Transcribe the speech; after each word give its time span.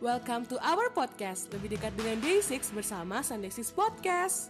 Welcome 0.00 0.48
to 0.48 0.56
our 0.64 0.88
podcast, 0.96 1.52
lebih 1.52 1.76
dekat 1.76 1.92
dengan 1.92 2.16
Day6 2.24 2.72
bersama 2.72 3.20
Sunday 3.20 3.52
6 3.52 3.68
Podcast. 3.76 4.48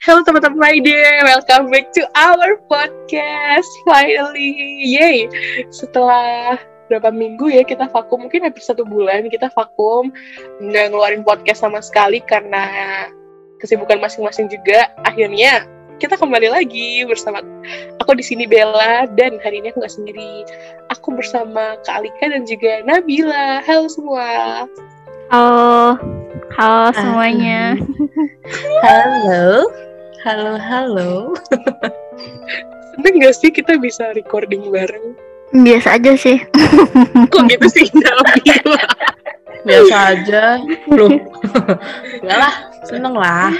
Halo 0.00 0.24
teman-teman 0.24 0.56
Friday, 0.56 1.20
welcome 1.28 1.68
back 1.68 1.92
to 1.92 2.08
our 2.16 2.56
podcast. 2.72 3.68
Finally, 3.84 4.80
yay! 4.80 5.28
Setelah 5.68 6.56
berapa 6.88 7.12
minggu 7.12 7.52
ya 7.52 7.68
kita 7.68 7.92
vakum, 7.92 8.24
mungkin 8.24 8.48
hampir 8.48 8.64
satu 8.64 8.88
bulan 8.88 9.28
kita 9.28 9.52
vakum, 9.52 10.08
nggak 10.64 10.88
ngeluarin 10.88 11.20
podcast 11.20 11.68
sama 11.68 11.84
sekali 11.84 12.24
karena 12.24 12.64
kesibukan 13.60 14.00
masing-masing 14.00 14.48
juga. 14.48 14.88
Akhirnya 15.04 15.68
kita 15.98 16.14
kembali 16.14 16.46
lagi 16.46 17.02
bersama 17.10 17.42
aku 17.98 18.14
di 18.14 18.22
sini 18.22 18.46
Bella 18.46 19.10
dan 19.18 19.42
hari 19.42 19.58
ini 19.58 19.74
aku 19.74 19.82
nggak 19.82 19.96
sendiri. 19.98 20.46
Aku 20.94 21.10
bersama 21.10 21.74
Kak 21.82 22.02
Alika 22.02 22.30
dan 22.30 22.46
juga 22.46 22.86
Nabila. 22.86 23.58
Halo 23.66 23.90
semua. 23.90 24.26
Halo, 25.28 25.98
halo 26.54 26.88
semuanya. 26.94 27.74
Halo, 28.86 29.68
halo, 30.24 30.54
halo. 30.56 31.12
Seneng 32.96 33.14
gak 33.20 33.36
sih 33.36 33.50
kita 33.52 33.76
bisa 33.76 34.16
recording 34.16 34.72
bareng? 34.72 35.12
Biasa 35.52 36.00
aja 36.00 36.16
sih. 36.16 36.40
Kok 37.34 37.42
gitu 37.50 37.66
sih 37.68 37.86
Nabila? 37.92 38.86
Biasa 39.66 39.96
aja. 40.16 40.42
Loh. 40.94 41.12
Enggak 42.24 42.38
lah, 42.38 42.54
seneng 42.88 43.14
lah. 43.18 43.52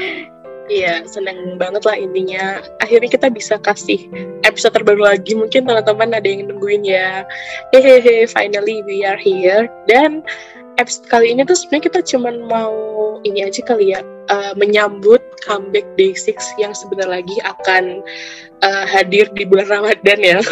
Iya, 0.68 1.00
seneng 1.08 1.56
banget 1.56 1.82
lah 1.88 1.96
intinya. 1.96 2.60
Akhirnya 2.84 3.08
kita 3.08 3.32
bisa 3.32 3.56
kasih 3.56 4.04
episode 4.44 4.76
terbaru 4.76 5.00
lagi. 5.08 5.32
Mungkin 5.32 5.64
teman-teman 5.64 6.12
ada 6.12 6.28
yang 6.28 6.48
nungguin 6.48 6.84
ya. 6.84 7.24
Hehehe, 7.72 8.28
finally 8.28 8.84
we 8.84 9.00
are 9.00 9.16
here. 9.16 9.72
Dan 9.88 10.20
episode 10.76 11.08
kali 11.08 11.32
ini 11.32 11.48
tuh 11.48 11.56
sebenarnya 11.56 11.84
kita 11.88 12.00
cuman 12.04 12.34
mau 12.46 12.76
ini 13.24 13.48
aja 13.48 13.64
kali 13.64 13.96
ya, 13.96 14.04
uh, 14.28 14.52
menyambut 14.54 15.24
comeback 15.42 15.88
Day 15.96 16.12
6 16.12 16.36
yang 16.60 16.76
sebentar 16.76 17.08
lagi 17.08 17.34
akan 17.42 18.04
uh, 18.62 18.84
hadir 18.86 19.26
di 19.32 19.48
bulan 19.48 19.72
Ramadan 19.72 20.18
ya. 20.20 20.38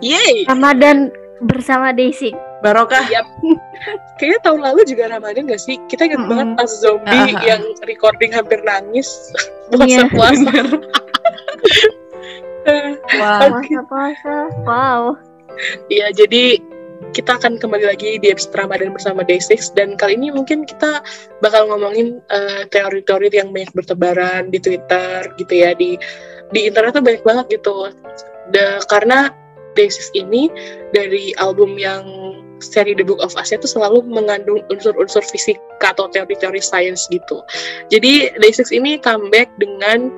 Yeay! 0.00 0.48
Ramadan 0.48 1.12
bersama 1.44 1.92
Daisy. 1.92 2.32
Barokah. 2.60 3.04
Yap. 3.08 3.26
Kayaknya 4.18 4.40
tahun 4.42 4.60
lalu 4.64 4.80
juga 4.88 5.04
Ramadan 5.12 5.44
gak 5.46 5.60
sih? 5.60 5.76
Kita 5.86 6.08
ingat 6.08 6.24
Mm-mm. 6.24 6.30
banget 6.32 6.48
pas 6.56 6.70
zombie 6.72 7.12
Ah, 7.12 7.28
ah, 7.28 7.36
ah. 7.36 7.42
yang 7.44 7.62
recording 7.84 8.32
hampir 8.32 8.60
nangis 8.64 9.08
Iya. 9.76 10.08
puasa-puasa. 10.08 10.52
Wah, 13.16 13.40
Puasa-puasa. 13.50 14.34
Wow. 14.64 15.14
Iya, 15.86 16.10
jadi 16.12 16.58
kita 17.12 17.36
akan 17.36 17.60
kembali 17.60 17.86
lagi 17.86 18.16
di 18.18 18.28
episode 18.28 18.56
Ramadan 18.56 18.92
bersama 18.92 19.20
Day6 19.20 19.72
dan 19.72 19.96
kali 19.96 20.16
ini 20.16 20.32
mungkin 20.32 20.64
kita 20.64 21.00
bakal 21.40 21.68
ngomongin 21.68 22.20
eh, 22.28 22.64
teori-teori 22.68 23.28
yang 23.32 23.52
banyak 23.52 23.72
bertebaran 23.72 24.48
di 24.48 24.58
Twitter 24.58 25.28
gitu 25.36 25.52
ya 25.54 25.72
di 25.72 25.96
di 26.50 26.60
internet 26.68 26.96
tuh 26.96 27.04
banyak 27.04 27.22
banget 27.22 27.60
gitu. 27.60 27.92
Da- 28.50 28.80
karena 28.88 29.30
Day6 29.76 30.12
ini 30.16 30.48
dari 30.90 31.36
album 31.36 31.76
yang 31.76 32.02
seri 32.60 32.96
The 32.96 33.04
Book 33.04 33.20
of 33.20 33.36
Us 33.36 33.52
itu 33.52 33.68
selalu 33.68 34.04
mengandung 34.08 34.64
unsur-unsur 34.72 35.22
fisika 35.28 35.92
atau 35.92 36.08
teori-teori 36.08 36.60
sains 36.60 37.04
gitu. 37.12 37.44
Jadi 37.92 38.32
Day6 38.40 38.72
ini 38.72 38.96
comeback 39.00 39.50
dengan 39.60 40.08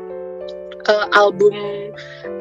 eh, 0.87 1.07
album 1.15 1.55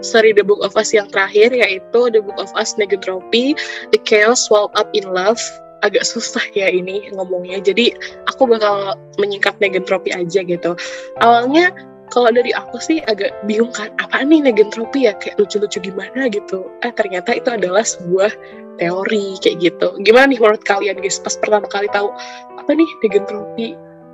seri 0.06 0.34
The 0.34 0.46
Book 0.46 0.62
of 0.62 0.78
Us 0.78 0.94
yang 0.94 1.10
terakhir 1.10 1.54
yaitu 1.54 2.02
The 2.14 2.22
Book 2.22 2.38
of 2.38 2.54
Us 2.54 2.78
Negentropy, 2.78 3.58
The 3.94 4.00
Chaos 4.06 4.46
Swallowed 4.46 4.74
Up 4.78 4.90
in 4.94 5.10
Love. 5.10 5.42
Agak 5.86 6.10
susah 6.10 6.42
ya 6.58 6.74
ini 6.74 7.06
ngomongnya. 7.14 7.62
Jadi 7.62 7.94
aku 8.26 8.50
bakal 8.50 8.98
menyingkat 9.22 9.62
negentropy 9.62 10.10
aja 10.10 10.42
gitu. 10.42 10.74
Awalnya 11.22 11.70
kalau 12.10 12.34
dari 12.34 12.50
aku 12.56 12.82
sih 12.82 12.98
agak 13.06 13.36
bingung 13.46 13.70
kan 13.76 13.94
apa 14.02 14.26
nih 14.26 14.42
negentropy 14.42 15.06
ya 15.06 15.14
kayak 15.22 15.38
lucu-lucu 15.38 15.78
gimana 15.78 16.34
gitu. 16.34 16.66
Eh 16.82 16.90
ternyata 16.98 17.38
itu 17.38 17.50
adalah 17.54 17.86
sebuah 17.86 18.34
teori 18.78 19.38
kayak 19.42 19.58
gitu. 19.62 19.88
Gimana 20.02 20.32
nih 20.32 20.40
menurut 20.40 20.64
kalian 20.64 20.98
guys 21.02 21.20
pas 21.22 21.36
pertama 21.38 21.68
kali 21.68 21.90
tahu 21.92 22.14
apa 22.58 22.72
nih 22.74 22.90
negentropy 23.04 23.68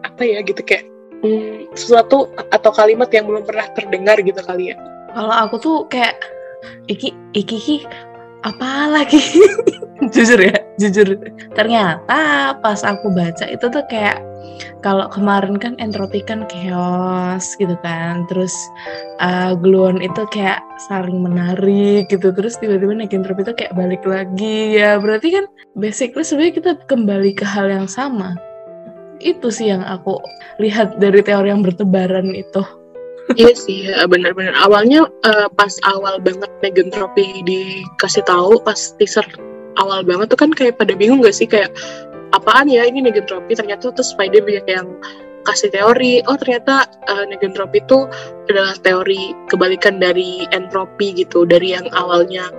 apa 0.04 0.22
ya 0.24 0.40
gitu 0.44 0.62
kayak 0.64 0.86
hmm, 1.24 1.72
sesuatu 1.74 2.28
atau 2.52 2.72
kalimat 2.76 3.08
yang 3.12 3.26
belum 3.28 3.48
pernah 3.48 3.68
terdengar 3.74 4.20
gitu 4.20 4.40
kali 4.44 4.74
ya. 4.74 4.78
kalau 5.14 5.30
aku 5.30 5.56
tuh 5.62 5.78
kayak 5.94 6.18
iki 6.90 7.14
iki 7.38 7.56
iki 7.58 7.78
apa 8.44 8.92
lagi? 8.92 9.22
jujur 10.14 10.36
ya, 10.36 10.58
jujur. 10.76 11.16
Ternyata 11.56 12.52
pas 12.60 12.82
aku 12.84 13.08
baca 13.14 13.46
itu 13.48 13.66
tuh 13.72 13.84
kayak 13.88 14.20
kalau 14.84 15.08
kemarin 15.08 15.56
kan 15.56 15.74
entropi 15.80 16.20
kan 16.24 16.44
chaos 16.52 17.56
gitu 17.56 17.76
kan, 17.82 18.28
terus 18.28 18.54
uh, 19.24 19.56
gluon 19.56 20.04
itu 20.04 20.28
kayak 20.30 20.60
saling 20.92 21.24
menarik 21.24 22.08
gitu, 22.12 22.36
terus 22.36 22.60
tiba-tiba 22.60 23.00
entropi 23.00 23.48
itu 23.48 23.54
kayak 23.56 23.74
balik 23.74 24.04
lagi 24.04 24.78
ya. 24.78 25.00
Berarti 25.00 25.40
kan 25.40 25.46
basically 25.80 26.28
sebenarnya 26.28 26.54
kita 26.60 26.72
kembali 26.88 27.32
ke 27.36 27.46
hal 27.48 27.72
yang 27.72 27.88
sama. 27.88 28.36
Itu 29.24 29.48
sih 29.48 29.72
yang 29.72 29.88
aku 29.88 30.20
lihat 30.60 31.00
dari 31.00 31.24
teori 31.24 31.48
yang 31.50 31.64
bertebaran 31.64 32.32
itu. 32.36 32.62
iya 33.40 33.56
sih, 33.56 33.88
ya, 33.88 34.04
benar-benar. 34.04 34.52
Awalnya 34.68 35.08
eh, 35.24 35.48
pas 35.56 35.72
awal 35.88 36.20
banget 36.20 36.52
Negentropy 36.60 37.40
dikasih 37.48 38.20
tahu 38.28 38.60
pas 38.68 38.76
teaser 39.00 39.24
awal 39.80 40.04
banget 40.06 40.28
tuh 40.30 40.40
kan 40.40 40.52
kayak 40.52 40.78
pada 40.78 40.94
bingung 40.94 41.24
gak 41.24 41.34
sih 41.34 41.48
kayak 41.50 41.74
apaan 42.44 42.68
ya 42.68 42.84
ini 42.84 43.00
Negentropy 43.00 43.56
ternyata 43.56 43.96
terus 43.96 44.12
Spider 44.12 44.44
banyak 44.44 44.68
yang 44.68 44.92
kasih 45.48 45.72
teori. 45.72 46.24
Oh 46.28 46.36
ternyata 46.36 46.88
eh, 47.08 47.26
Negentropy 47.32 47.84
itu 47.84 48.08
adalah 48.52 48.76
teori 48.84 49.32
kebalikan 49.48 50.00
dari 50.04 50.44
entropi 50.52 51.16
gitu 51.16 51.48
dari 51.48 51.76
yang 51.76 51.88
awalnya 51.96 52.52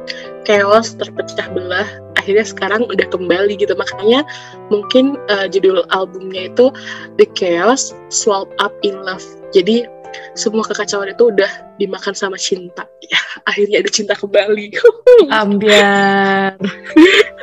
chaos 0.49 0.97
terpecah 0.97 1.49
belah 1.53 1.89
akhirnya 2.17 2.45
sekarang 2.45 2.89
udah 2.89 3.05
kembali 3.13 3.61
gitu. 3.61 3.77
Makanya 3.77 4.25
mungkin 4.73 5.21
eh, 5.29 5.47
judul 5.53 5.85
albumnya 5.93 6.49
itu 6.49 6.73
The 7.21 7.29
Chaos 7.37 7.93
Swallowed 8.09 8.53
Up 8.61 8.73
in 8.81 8.97
Love. 9.05 9.25
Jadi 9.53 9.85
semua 10.35 10.63
kekacauan 10.67 11.11
itu 11.11 11.31
udah 11.31 11.51
dimakan 11.79 12.15
sama 12.15 12.39
cinta. 12.39 12.87
Ya 13.05 13.21
akhirnya 13.47 13.83
ada 13.85 13.91
cinta 13.91 14.15
kembali. 14.17 14.75
Ambiar. 15.31 16.59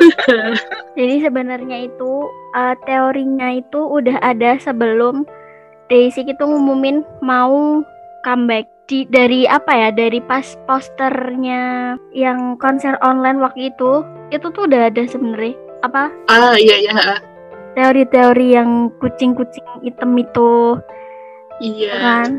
Jadi 0.97 1.15
sebenarnya 1.23 1.87
itu 1.87 2.11
uh, 2.55 2.75
teorinya 2.87 3.53
itu 3.55 3.79
udah 3.79 4.17
ada 4.23 4.57
sebelum 4.59 5.27
Daisy 5.91 6.23
itu 6.23 6.43
ngumumin 6.43 7.03
mau 7.19 7.83
comeback. 8.23 8.67
Di 8.89 9.07
dari 9.07 9.47
apa 9.47 9.71
ya? 9.71 9.89
Dari 9.95 10.19
pas 10.27 10.43
posternya 10.67 11.95
yang 12.11 12.59
konser 12.59 12.99
online 12.99 13.39
waktu 13.39 13.71
itu 13.71 14.03
itu 14.35 14.47
tuh 14.51 14.67
udah 14.67 14.91
ada 14.91 15.03
sebenarnya. 15.07 15.55
Apa? 15.81 16.11
Ah 16.27 16.55
iya 16.59 16.77
iya 16.77 17.31
teori-teori 17.75 18.47
yang 18.55 18.91
kucing-kucing 18.99 19.63
hitam 19.83 20.11
itu 20.19 20.79
iya. 21.61 21.93
Kan? 22.01 22.29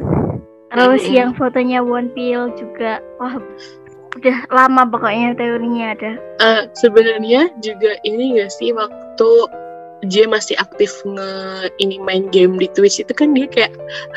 Terus 0.73 1.03
Mm-mm. 1.07 1.17
yang 1.17 1.31
fotonya 1.39 1.81
One 1.85 2.11
Pill 2.13 2.51
juga 2.59 2.99
wah 3.23 3.39
udah 4.13 4.39
lama 4.53 4.83
pokoknya 4.89 5.39
teorinya 5.39 5.97
ada. 5.97 6.13
Eh, 6.41 6.63
sebenarnya 6.77 7.49
juga 7.65 7.97
ini 8.05 8.37
gak 8.37 8.53
sih 8.53 8.75
waktu 8.77 9.31
J 10.11 10.27
masih 10.27 10.59
aktif 10.59 10.91
nge 11.07 11.31
ini 11.79 12.03
main 12.03 12.27
game 12.35 12.59
di 12.59 12.67
Twitch 12.75 12.99
itu 12.99 13.15
kan 13.15 13.31
dia 13.39 13.47
kayak 13.47 13.71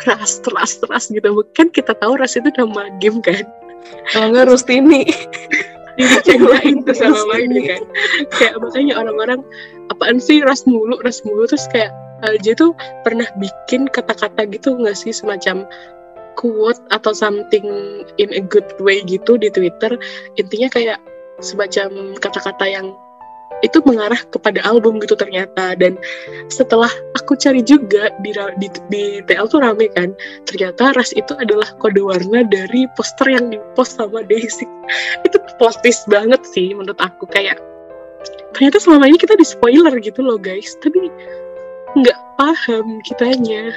ras 0.09 0.41
ras 0.49 0.81
ras 0.89 1.05
gitu. 1.13 1.29
Kan 1.53 1.69
kita 1.69 1.93
tahu 2.01 2.17
ras 2.17 2.33
itu 2.33 2.49
nama 2.57 2.89
game 2.97 3.21
kan? 3.21 3.45
Kalau 4.09 4.33
nggak 4.33 4.49
Rustini. 4.49 5.05
dicenglain 5.95 6.83
tuh 6.83 6.95
sama 6.95 7.21
mainnya 7.31 7.75
kan? 7.75 7.81
Kayak 8.35 8.55
makanya 8.59 8.93
orang-orang 8.99 9.39
apaan 9.87 10.19
sih 10.19 10.43
ras 10.43 10.67
mulu 10.67 10.99
ras 11.01 11.23
mulu 11.23 11.47
terus 11.47 11.67
kayak 11.71 11.91
eh, 12.23 12.37
J 12.39 12.55
tuh 12.55 12.71
pernah 13.03 13.27
bikin 13.35 13.91
kata-kata 13.91 14.47
gitu 14.47 14.77
nggak 14.79 14.95
sih? 14.95 15.11
Semacam 15.11 15.67
quote 16.39 16.79
atau 16.91 17.15
something 17.15 17.65
in 18.19 18.29
a 18.35 18.43
good 18.43 18.67
way 18.79 19.03
gitu 19.03 19.35
di 19.39 19.51
Twitter. 19.51 19.95
Intinya 20.39 20.69
kayak 20.71 20.99
semacam 21.43 22.15
kata-kata 22.19 22.65
yang 22.67 22.95
itu 23.63 23.79
mengarah 23.87 24.19
kepada 24.29 24.59
album 24.67 24.99
gitu 24.99 25.15
ternyata. 25.15 25.73
Dan 25.79 25.95
setelah 26.51 26.91
aku 27.15 27.39
cari 27.39 27.63
juga 27.63 28.11
di 28.19 28.35
di, 28.59 28.67
di 28.91 29.03
TL 29.25 29.47
tuh 29.47 29.63
rame 29.63 29.87
kan 29.95 30.11
ternyata 30.45 30.91
ras 30.93 31.15
itu 31.15 31.31
adalah 31.39 31.67
kode 31.79 32.01
warna 32.03 32.43
dari 32.45 32.85
poster 32.99 33.31
yang 33.31 33.49
dipost 33.49 33.95
sama 33.97 34.21
Daisy. 34.27 34.67
Itu 35.25 35.39
plot 35.57 35.79
banget 36.11 36.41
sih 36.51 36.75
menurut 36.75 36.99
aku 36.99 37.25
kayak 37.31 37.57
ternyata 38.51 38.79
selama 38.79 39.07
ini 39.07 39.17
kita 39.19 39.35
di 39.39 39.45
spoiler 39.47 39.95
gitu 40.03 40.19
loh 40.19 40.35
guys. 40.35 40.75
Tapi 40.83 41.07
nggak 41.95 42.19
paham 42.35 42.99
kitanya. 43.07 43.71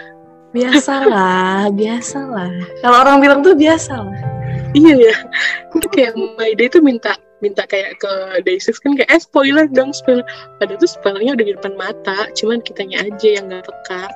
Biasalah, 0.51 1.71
biasalah. 1.79 2.51
Kalau 2.83 2.97
orang 3.05 3.23
bilang 3.23 3.41
tuh 3.45 3.55
biasalah. 3.55 4.17
iya 4.77 4.95
ya. 4.97 5.17
Kan 5.73 5.85
kayak 5.93 6.13
My 6.37 6.53
Day 6.53 6.69
tuh 6.69 6.85
minta 6.85 7.17
minta 7.39 7.63
kayak 7.71 8.03
ke 8.03 8.43
Day6 8.43 8.83
kan 8.83 8.99
kayak 8.99 9.11
eh 9.15 9.23
spoiler 9.23 9.71
dong 9.71 9.95
spoiler. 9.95 10.27
Padahal 10.59 10.81
tuh 10.83 10.91
spoilernya 10.91 11.39
udah 11.39 11.47
di 11.47 11.55
depan 11.55 11.75
mata 11.79 12.27
cuman 12.35 12.59
kitanya 12.67 13.07
aja 13.07 13.29
yang 13.39 13.47
nggak 13.47 13.65
peka 13.65 14.11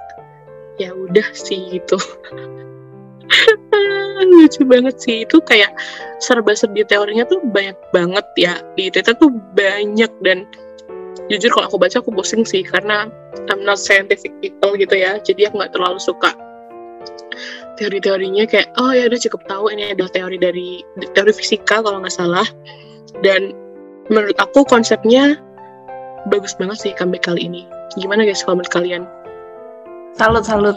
ya 0.82 0.90
udah 0.90 1.28
sih 1.32 1.78
gitu. 1.78 1.96
Lucu 4.32 4.62
banget 4.66 4.98
sih. 4.98 5.22
Itu 5.22 5.38
kayak 5.44 5.70
serba-serbi 6.18 6.82
teorinya 6.86 7.22
tuh 7.28 7.38
banyak 7.54 7.78
banget 7.94 8.26
ya. 8.34 8.54
Di 8.74 8.90
Twitter 8.90 9.14
tuh 9.14 9.30
banyak 9.54 10.10
dan 10.26 10.42
jujur 11.30 11.54
kalau 11.54 11.70
aku 11.70 11.78
baca 11.78 12.02
aku 12.02 12.10
bosen 12.10 12.42
sih 12.42 12.66
karena 12.66 13.06
I'm 13.48 13.64
not 13.64 13.80
scientific 13.80 14.32
people 14.44 14.76
gitu 14.76 14.94
ya. 14.96 15.18
Jadi 15.20 15.48
aku 15.48 15.60
nggak 15.60 15.72
terlalu 15.76 16.00
suka 16.00 16.32
teori-teorinya 17.80 18.44
kayak 18.44 18.68
oh 18.76 18.92
ya 18.92 19.08
udah 19.08 19.20
cukup 19.20 19.42
tahu 19.48 19.72
ini 19.72 19.96
adalah 19.96 20.12
teori 20.12 20.36
dari 20.36 20.84
teori 21.16 21.32
fisika 21.32 21.80
kalau 21.80 22.00
nggak 22.04 22.14
salah. 22.14 22.46
Dan 23.24 23.56
menurut 24.12 24.36
aku 24.36 24.64
konsepnya 24.68 25.40
bagus 26.28 26.54
banget 26.54 26.78
sih 26.78 26.92
comeback 26.94 27.26
kali 27.26 27.48
ini. 27.48 27.62
Gimana 27.98 28.24
guys 28.24 28.44
kalau 28.44 28.60
menurut 28.60 28.72
kalian? 28.72 29.02
Salut 30.16 30.44
salut. 30.44 30.76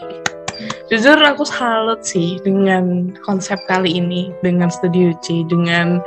Jujur 0.87 1.19
aku 1.19 1.43
salut 1.43 1.99
sih 2.07 2.39
dengan 2.47 3.11
konsep 3.27 3.59
kali 3.67 3.99
ini 3.99 4.31
dengan 4.39 4.71
Studio 4.71 5.11
C 5.19 5.43
dengan 5.51 5.99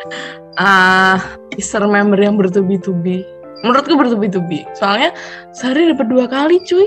ah 0.56 1.21
teaser 1.53 1.85
member 1.85 2.17
yang 2.17 2.41
bertubi-tubi 2.41 3.27
menurutku 3.62 3.94
bertubi-tubi. 3.99 4.64
Soalnya 4.78 5.14
sehari 5.55 5.90
dapat 5.90 6.06
dua 6.10 6.26
kali 6.31 6.62
cuy. 6.64 6.87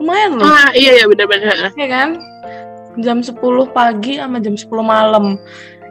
Lumayan 0.00 0.36
loh. 0.36 0.44
Ah 0.44 0.70
iya 0.76 1.02
ya 1.02 1.04
benar-benar 1.08 1.72
ya 1.72 1.88
kan? 1.88 2.20
Jam 3.00 3.20
10 3.20 3.36
pagi 3.76 4.16
sama 4.20 4.40
jam 4.40 4.56
10 4.56 4.68
malam. 4.80 5.40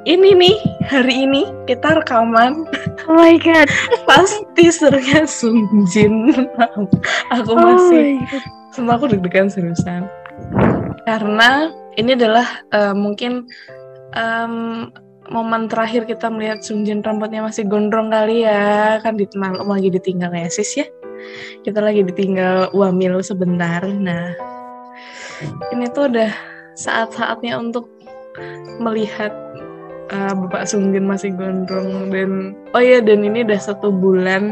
Ini 0.06 0.38
nih 0.38 0.58
hari 0.86 1.26
ini 1.26 1.50
kita 1.66 2.02
rekaman. 2.02 2.70
Oh 3.10 3.18
my 3.18 3.38
god. 3.42 3.66
pas 4.10 4.30
teasernya 4.54 5.26
Sungjin 5.26 6.46
aku 7.34 7.52
Oh 7.54 7.58
masih 7.58 8.22
God. 8.30 8.44
Sumpah 8.74 9.02
aku 9.02 9.06
deg-degan 9.10 9.50
seriusan. 9.50 10.06
Karena 11.10 11.74
ini 11.98 12.14
adalah 12.14 12.46
eh, 12.74 12.94
mungkin 12.94 13.50
em, 14.14 14.54
momen 15.30 15.66
terakhir 15.72 16.06
kita 16.06 16.30
melihat 16.30 16.62
Sungjin 16.62 17.02
rambutnya 17.02 17.46
masih 17.46 17.66
gondrong 17.66 18.14
kali 18.14 18.46
ya. 18.46 18.98
Kan 19.02 19.18
dikenal 19.18 19.66
lagi 19.66 19.90
ditinggal 19.90 20.32
ya 20.34 20.50
sis 20.50 20.72
ya. 20.78 20.88
Kita 21.66 21.82
lagi 21.82 22.06
ditinggal 22.06 22.76
wamil 22.76 23.22
sebentar. 23.26 23.82
Nah, 23.82 24.36
ini 25.74 25.86
tuh 25.90 26.12
udah 26.12 26.32
saat-saatnya 26.76 27.58
untuk 27.58 27.90
melihat 28.78 29.32
eh, 30.12 30.34
Bapak 30.36 30.68
Sungjin 30.68 31.08
masih 31.08 31.34
gondrong 31.34 32.12
dan 32.12 32.54
oh 32.76 32.84
iya 32.84 33.00
dan 33.00 33.24
ini 33.24 33.48
udah 33.48 33.58
satu 33.58 33.90
bulan 33.90 34.52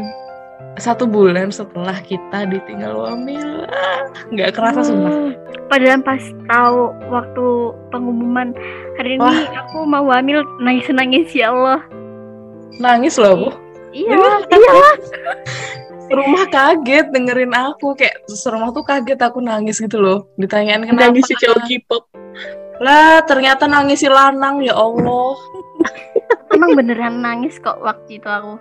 satu 0.74 1.06
bulan 1.06 1.48
setelah 1.48 1.94
kita 1.98 2.44
ditinggal 2.44 2.94
wamil 2.96 3.64
nggak 4.30 4.52
kerasa 4.52 4.82
sumpah 4.82 5.12
Oh, 5.14 5.30
Padahal 5.64 6.02
pas 6.02 6.20
tahu 6.44 6.80
waktu 7.08 7.46
pengumuman 7.88 8.52
hari 8.94 9.16
ini 9.16 9.22
Wah. 9.22 9.64
aku 9.64 9.82
mau 9.82 10.06
hamil 10.08 10.44
nangis 10.58 10.86
nangis 10.88 11.32
ya 11.32 11.50
Allah. 11.50 11.80
nangis 12.76 13.16
loh 13.16 13.32
aku 13.32 13.48
Iya, 13.90 14.10
Ini- 14.10 14.50
iya. 14.50 14.90
rumah 16.18 16.44
kaget 16.46 17.06
dengerin 17.08 17.54
aku 17.54 17.94
kayak 17.94 18.26
serumah 18.28 18.70
tuh 18.70 18.82
kaget 18.82 19.16
aku 19.16 19.38
nangis 19.38 19.78
gitu 19.78 19.98
loh. 19.98 20.26
Ditanyain 20.34 20.82
kenapa 20.82 21.08
nangis 21.08 21.24
si 21.24 21.34
cowok 21.34 21.62
K-pop. 21.64 22.02
Lah 22.78 23.22
ternyata 23.22 23.64
nangis 23.64 24.02
si 24.02 24.10
lanang 24.10 24.60
ya 24.60 24.74
Allah. 24.74 25.38
Emang 26.54 26.74
beneran 26.74 27.22
nangis 27.22 27.56
kok 27.56 27.78
waktu 27.80 28.18
itu 28.18 28.26
aku. 28.26 28.58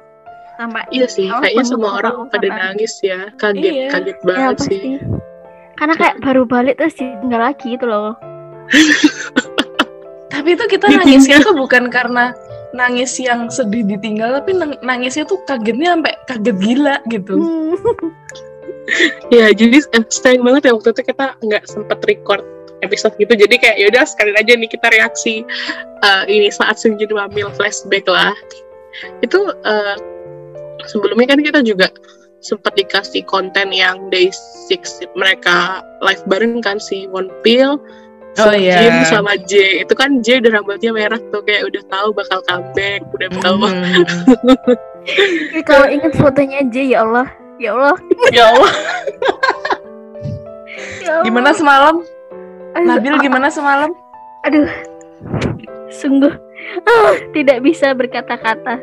Sampai 0.54 0.86
iya 0.90 1.08
sih 1.08 1.28
Oh, 1.28 1.42
kayaknya 1.42 1.66
semua 1.66 1.92
orang 1.98 2.30
pada 2.30 2.48
nangis 2.48 3.02
ya 3.02 3.34
kaget 3.36 3.64
Iya. 3.66 3.88
kaget 3.90 4.18
ya 4.18 4.24
banget 4.24 4.58
sih 4.60 4.70
pasti. 4.70 4.92
Karena 5.74 5.94
kayak 5.98 6.16
baru 6.22 6.44
balik 6.46 6.76
terus 6.78 6.94
ditinggal 6.94 7.42
lagi 7.44 7.68
gitu 7.74 7.86
loh. 7.86 8.14
tapi 10.34 10.54
itu 10.54 10.66
kita 10.68 10.88
nangisnya 10.90 11.38
tuh 11.40 11.54
bukan 11.54 11.88
karena 11.88 12.34
nangis 12.74 13.14
yang 13.18 13.48
sedih 13.48 13.86
ditinggal 13.86 14.34
tapi 14.34 14.52
nang- 14.52 14.82
nangisnya 14.82 15.24
tuh 15.24 15.38
kagetnya 15.46 15.94
sampai 15.94 16.14
kaget 16.26 16.58
gila 16.58 16.96
gitu 17.08 17.34
Hmm. 17.34 17.74
Ya, 19.32 19.48
jadi 19.50 19.80
eh, 19.80 20.04
sayang 20.12 20.44
banget 20.44 20.68
ya 20.68 20.76
waktu 20.76 20.92
itu 20.92 21.08
kita 21.08 21.40
nggak 21.40 21.64
sempet 21.64 22.04
record 22.04 22.44
episode 22.84 23.16
gitu. 23.16 23.32
Jadi 23.32 23.56
kayak 23.56 23.80
yaudah 23.80 24.04
sekalian 24.04 24.36
aja 24.36 24.54
nih 24.60 24.68
kita 24.68 24.92
reaksi 24.92 25.48
eh, 26.04 26.24
ini 26.28 26.52
saat 26.52 26.76
Sungjin 26.76 27.08
Wamil 27.08 27.48
flashback 27.56 28.04
lah. 28.06 28.36
Itu 29.24 29.40
eh, 29.56 29.96
sebelumnya 30.88 31.28
kan 31.30 31.40
kita 31.42 31.60
juga 31.62 31.88
sempat 32.40 32.76
dikasih 32.76 33.24
konten 33.24 33.72
yang 33.72 34.12
day 34.12 34.28
6 34.30 34.76
mereka 35.16 35.80
live 36.04 36.24
bareng 36.28 36.60
kan 36.60 36.76
si 36.78 37.08
One 37.10 37.32
Pill 37.42 37.80
Oh, 38.34 38.50
iya. 38.50 38.82
Jin 38.82 39.06
sama 39.06 39.38
J 39.46 39.86
itu 39.86 39.94
kan 39.94 40.18
J 40.26 40.42
udah 40.42 40.58
rambutnya 40.58 40.90
merah 40.90 41.22
tuh 41.30 41.46
kayak 41.46 41.70
udah 41.70 41.86
tahu 41.86 42.18
bakal 42.18 42.42
comeback 42.50 43.06
udah 43.14 43.30
tahu 43.38 43.56
Hmm. 43.62 44.02
Ih, 45.54 45.62
Kalau 45.62 45.86
ingat 45.86 46.18
fotonya 46.18 46.66
aja 46.66 46.82
ya 46.82 46.98
Allah. 47.06 47.28
Ya 47.62 47.78
Allah. 47.78 47.94
ya 48.34 48.44
Allah 48.50 48.72
Ya 51.06 51.12
Allah. 51.14 51.24
gimana 51.30 51.54
semalam 51.54 52.02
Aduh, 52.74 52.88
Nabil 52.90 53.14
gimana 53.22 53.54
semalam 53.54 53.94
Aduh. 54.50 54.66
Sungguh 55.94 56.34
ah, 56.90 57.14
tidak 57.38 57.62
bisa 57.62 57.94
berkata-kata. 57.94 58.82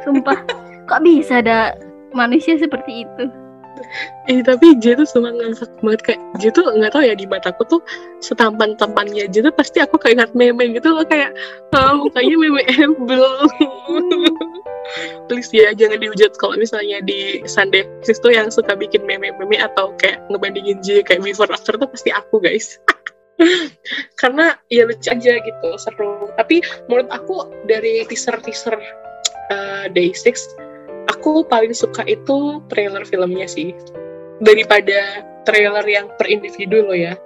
Sumpah. 0.00 0.40
Kok 0.86 1.00
bisa 1.02 1.42
ada 1.42 1.74
manusia 2.14 2.54
seperti 2.56 3.06
itu? 3.06 3.24
Eh 4.26 4.40
tapi 4.40 4.74
J 4.80 4.96
tuh 4.96 5.06
semua 5.06 5.30
ngangkat 5.36 5.68
banget 5.84 6.00
kayak 6.02 6.20
J 6.40 6.48
tuh 6.56 6.64
nggak 6.64 6.96
tahu 6.96 7.04
ya 7.04 7.14
di 7.14 7.28
mataku 7.28 7.62
tuh 7.68 7.80
setampan 8.24 8.74
tampannya 8.80 9.28
J 9.28 9.44
tuh 9.44 9.54
pasti 9.54 9.84
aku 9.84 10.00
kayak 10.00 10.16
ingat 10.16 10.30
meme 10.32 10.72
gitu 10.72 10.96
loh 10.96 11.04
kayak 11.04 11.36
ah, 11.76 11.94
mukanya 11.94 12.34
meme 12.40 12.62
embel. 12.72 13.26
Please 15.26 15.50
ya 15.50 15.74
jangan 15.74 15.98
dihujat 15.98 16.38
kalau 16.38 16.54
misalnya 16.54 17.02
di 17.02 17.42
Sunday 17.44 17.82
Sis 18.06 18.22
tuh 18.22 18.30
yang 18.30 18.54
suka 18.54 18.78
bikin 18.78 19.02
meme-meme 19.02 19.58
atau 19.58 19.90
kayak 19.98 20.22
ngebandingin 20.30 20.78
J 20.80 21.02
kayak 21.02 21.26
before 21.26 21.50
after 21.50 21.74
tuh 21.74 21.90
pasti 21.90 22.14
aku 22.14 22.38
guys. 22.38 22.78
Karena 24.20 24.56
ya 24.72 24.86
lucu 24.88 25.10
aja 25.10 25.32
gitu 25.42 25.68
seru. 25.76 26.30
Tapi 26.38 26.62
menurut 26.88 27.10
aku 27.10 27.50
dari 27.66 28.06
teaser-teaser 28.06 28.78
uh, 29.50 29.84
Day 29.90 30.14
6 30.14 30.66
aku 31.26 31.42
paling 31.44 31.74
suka 31.74 32.06
itu 32.06 32.62
trailer 32.70 33.02
filmnya 33.02 33.50
sih. 33.50 33.74
Daripada 34.38 35.26
trailer 35.42 35.82
yang 35.82 36.06
per 36.14 36.30
individu 36.30 36.86
loh 36.86 36.94
ya. 36.94 37.18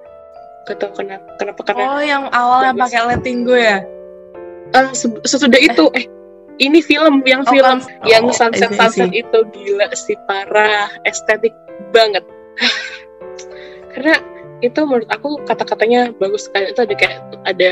Gak 0.64 0.80
tau 0.80 0.88
kenapa 0.96 1.28
kenapa 1.36 1.60
karena 1.68 1.84
oh 1.84 2.00
yang 2.00 2.24
awalnya 2.32 2.72
pakai 2.78 3.00
letting 3.06 3.44
go 3.44 3.52
ya? 3.52 3.84
Eh, 4.72 4.88
se- 4.96 5.20
sesudah 5.20 5.60
itu 5.60 5.92
eh 5.92 6.08
ini 6.56 6.80
film 6.80 7.20
yang 7.24 7.44
Oh, 7.44 7.52
film 7.52 7.80
kan- 7.80 8.08
yang 8.08 8.24
oh, 8.24 8.32
sunset 8.32 8.72
I 8.72 8.88
sunset 8.88 9.12
see. 9.12 9.20
itu 9.20 9.38
gila 9.52 9.92
sih 9.92 10.16
parah 10.24 10.88
estetik 11.04 11.52
banget. 11.92 12.24
Karena 13.92 14.16
itu 14.60 14.76
menurut 14.84 15.08
aku 15.08 15.40
kata-katanya 15.44 16.12
bagus 16.16 16.46
sekali. 16.46 16.70
Itu 16.70 16.84
ada 16.84 16.94
kayak 16.94 17.18
ada 17.44 17.70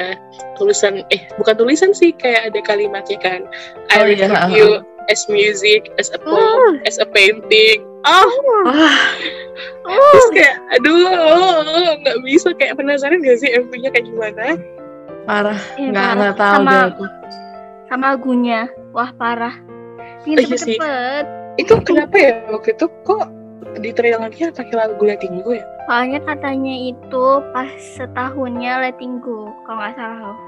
tulisan 0.56 1.04
eh 1.08 1.24
bukan 1.36 1.54
tulisan 1.56 1.92
sih 1.92 2.12
kayak 2.16 2.52
ada 2.52 2.60
kalimatnya 2.64 3.16
kan. 3.20 3.40
I 3.92 4.00
Oh, 4.00 4.04
iya, 4.04 4.28
refer 4.28 4.32
ha-ha. 4.34 4.48
you 4.52 4.68
as 5.08 5.24
music 5.26 5.88
as 5.96 6.08
a 6.10 6.18
poem 6.18 6.78
as 6.84 6.96
a 6.96 7.06
painting 7.06 7.80
oh 8.04 8.28
Wah, 9.82 9.96
terus 10.12 10.28
kayak 10.30 10.56
aduh 10.70 10.96
nggak 11.98 12.18
bisa 12.22 12.52
kayak 12.54 12.76
penasaran 12.76 13.18
gak 13.18 13.38
sih 13.38 13.50
MV-nya 13.50 13.90
kayak 13.90 14.06
gimana 14.06 14.54
parah 15.24 15.58
Iya, 15.74 15.88
nggak 15.90 15.98
parah. 15.98 16.14
nggak 16.14 16.36
tahu 16.36 16.54
Sama- 16.54 16.70
deh 16.70 16.82
aku 16.86 17.04
Sama 17.88 18.06
lagunya. 18.12 18.60
Wah, 18.92 19.10
parah. 19.12 19.56
Oh, 20.20 20.28
Ingin 20.28 20.44
iya 20.44 20.56
sih. 20.60 20.76
cepet-cepet. 20.76 21.24
itu 21.56 21.72
kenapa 21.82 22.14
ya 22.14 22.32
waktu 22.46 22.76
itu 22.76 22.86
kok 23.02 23.24
di 23.76 23.90
trailernya 23.90 24.46
pakai 24.52 24.74
lagu 24.76 25.02
Latingo 25.02 25.50
ya 25.50 25.64
Soalnya 25.88 26.20
katanya 26.22 26.74
itu 26.84 27.24
pas 27.50 27.72
setahunnya 27.96 28.84
letting 28.84 29.24
go, 29.24 29.48
kalau 29.64 29.80
nggak 29.80 29.96
salah 29.96 30.18
loh. 30.20 30.38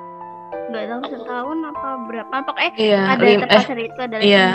Nggak 0.70 0.84
tahu 0.86 1.02
setahun 1.10 1.58
apa 1.66 1.88
berapa, 2.06 2.34
pokoknya 2.46 2.70
iya 2.78 3.00
ada 3.10 3.24
lim- 3.26 3.42
eh 3.42 3.42
terpasar 3.44 3.76
itu 3.76 3.98
ada 3.98 4.16
iya 4.22 4.46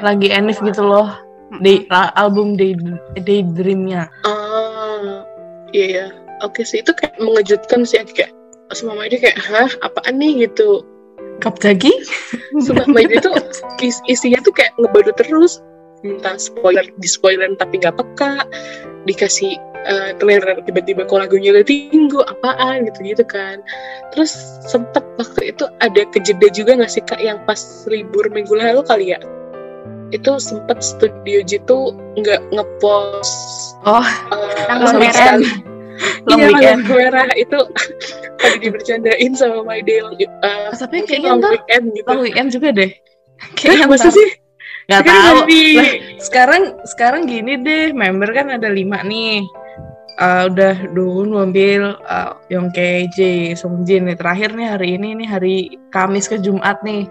lagi 0.00 0.28
Enif 0.30 0.62
gitu 0.62 0.82
loh. 0.82 1.10
Di 1.58 1.86
la- 1.86 2.14
album 2.14 2.54
Day 2.54 2.74
Daydreamnya 3.14 4.06
ah 4.22 5.22
iya 5.70 5.86
ya 5.86 6.06
oke 6.40 6.62
sih 6.62 6.78
itu 6.78 6.90
kayak 6.90 7.14
mengejutkan 7.18 7.82
sih 7.82 7.98
kayak 8.06 8.30
semua 8.70 9.06
dia 9.06 9.20
kayak 9.20 9.38
hah 9.38 9.70
apaan 9.82 10.18
nih? 10.18 10.46
gitu. 10.46 10.82
Kapjagi 11.38 11.90
Sumpah 12.64 12.86
My 12.86 13.02
Day 13.04 13.18
tuh 13.18 13.34
is- 13.78 14.02
isinya 14.06 14.38
tuh 14.40 14.50
kayak 14.50 14.74
ngebadu 14.78 15.10
terus. 15.14 15.58
Minta 16.02 16.36
spoiler 16.36 16.84
di 16.98 17.08
spoilerin 17.08 17.54
tapi 17.54 17.78
nggak 17.78 17.94
peka. 17.94 18.46
Dikasih 19.04 19.54
uh, 19.84 20.10
tiba-tiba 20.64 21.04
kok 21.06 21.18
lagunya 21.20 21.54
Tinggu 21.64 22.20
apaan 22.24 22.88
gitu-gitu 22.88 23.24
kan 23.24 23.60
terus 24.12 24.32
sempet 24.66 25.04
waktu 25.16 25.54
itu 25.54 25.64
ada 25.80 26.02
kejeda 26.12 26.48
juga 26.52 26.76
nggak 26.80 26.92
sih 26.92 27.02
kak 27.04 27.20
yang 27.20 27.40
pas 27.48 27.84
libur 27.88 28.28
minggu 28.32 28.52
lalu 28.56 28.82
kali 28.84 29.06
ya 29.16 29.20
itu 30.12 30.30
sempet 30.38 30.78
studio 30.84 31.42
G 31.42 31.58
tuh 31.66 31.96
nggak 32.20 32.40
ngepost 32.54 33.34
Oh, 33.84 34.00
uh, 34.00 34.48
sama 34.64 34.96
merah. 34.96 35.12
sekali. 35.12 35.48
long 36.28 36.40
Iya, 36.40 36.48
weekend. 36.50 36.80
tanggal 36.88 36.96
merah 36.96 37.28
itu 37.36 37.58
tadi 38.40 38.56
dibercandain 38.64 39.32
sama 39.36 39.60
My 39.62 39.80
Day 39.84 40.00
long, 40.00 40.16
uh, 40.16 40.72
Tapi 40.72 41.04
kayaknya 41.04 41.36
long 41.36 41.40
ntar 41.44 41.52
weekend 41.52 41.84
gitu. 41.92 42.08
Long 42.08 42.22
weekend 42.24 42.48
juga 42.50 42.68
deh. 42.72 42.90
Kayaknya 43.60 43.86
masa 43.92 44.08
sih? 44.08 44.28
Nggak 44.88 45.00
Sekarang 45.04 45.24
tahu. 45.24 45.40
Lah, 45.76 45.90
sekarang 46.20 46.62
sekarang 46.88 47.22
gini 47.28 47.52
deh, 47.60 47.84
member 47.92 48.30
kan 48.32 48.46
ada 48.56 48.68
lima 48.72 49.04
nih. 49.04 49.44
Eh, 50.14 50.42
udah 50.46 50.94
Dun, 50.94 51.34
Wambil, 51.34 51.98
uh, 52.06 52.38
Yongke, 52.46 53.10
J, 53.10 53.18
Songjin 53.58 54.06
nih. 54.06 54.14
Terakhir 54.14 54.54
nih 54.54 54.68
hari 54.70 54.94
ini 54.94 55.18
nih 55.18 55.26
hari 55.26 55.54
Kamis 55.90 56.30
ke 56.30 56.38
Jumat 56.38 56.78
nih. 56.86 57.10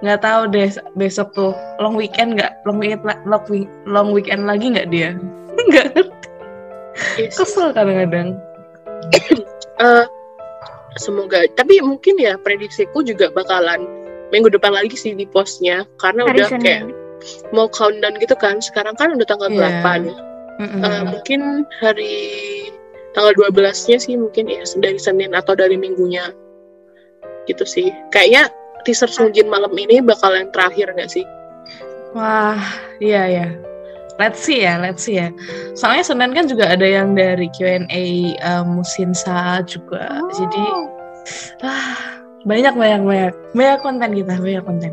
Nggak 0.00 0.22
tahu 0.22 0.42
deh 0.48 0.70
besok 0.94 1.34
tuh 1.34 1.52
long 1.76 1.98
weekend 1.98 2.38
nggak 2.38 2.54
long 2.64 2.78
weekend 2.78 3.02
long, 3.26 3.42
week- 3.50 3.74
long 3.84 4.08
weekend 4.14 4.46
lagi 4.46 4.70
nggak 4.70 4.88
dia? 4.88 5.18
Nggak 5.68 5.86
ngerti. 5.92 6.28
Yes. 7.18 7.34
Kesel 7.36 7.74
kadang-kadang. 7.74 8.38
Eh, 9.80 10.04
semoga 11.00 11.40
tapi 11.56 11.80
mungkin 11.80 12.20
ya 12.20 12.36
prediksiku 12.36 13.00
juga 13.00 13.32
bakalan 13.32 13.80
minggu 14.28 14.52
depan 14.52 14.76
lagi 14.76 14.92
sih 14.92 15.16
di 15.16 15.24
postnya 15.24 15.88
karena 15.96 16.28
Hari 16.28 16.36
udah 16.36 16.48
kayak 16.60 16.84
Senin. 16.84 16.92
mau 17.48 17.64
countdown 17.64 18.20
gitu 18.20 18.36
kan 18.36 18.60
sekarang 18.60 18.92
kan 19.00 19.16
udah 19.16 19.24
tanggal 19.24 19.48
Iya. 19.48 19.80
8 19.80 20.04
Mm-mm. 20.60 20.84
Eh, 20.84 21.02
mungkin 21.08 21.40
hari 21.80 22.14
tanggal 23.16 23.32
12 23.50 23.88
nya 23.88 23.98
sih 23.98 24.14
mungkin 24.14 24.46
ya 24.46 24.62
dari 24.78 25.00
Senin 25.00 25.32
atau 25.32 25.56
dari 25.56 25.74
minggunya 25.74 26.30
gitu 27.48 27.64
sih 27.66 27.90
kayaknya 28.14 28.52
teaser 28.84 29.10
Sungjin 29.10 29.48
malam 29.50 29.72
ini 29.74 29.98
bakal 30.04 30.36
yang 30.36 30.52
terakhir 30.54 30.92
nggak 30.94 31.10
sih 31.10 31.24
Wah, 32.10 32.58
iya 32.98 33.22
ya. 33.30 33.46
Let's 34.18 34.42
see 34.42 34.66
ya, 34.66 34.76
let's 34.82 35.06
see 35.06 35.16
ya. 35.16 35.32
Soalnya 35.78 36.04
Senin 36.04 36.34
kan 36.34 36.44
juga 36.50 36.68
ada 36.68 36.84
yang 36.84 37.14
dari 37.14 37.48
Q&A 37.54 38.34
uh, 38.42 38.66
Musinsa 38.66 39.62
juga. 39.64 40.20
Oh. 40.20 40.28
Jadi 40.34 40.64
ah, 41.64 42.20
banyak 42.44 42.74
banyak 42.74 43.00
banyak 43.06 43.34
banyak 43.54 43.78
konten 43.80 44.10
kita, 44.12 44.34
banyak 44.36 44.64
konten. 44.66 44.92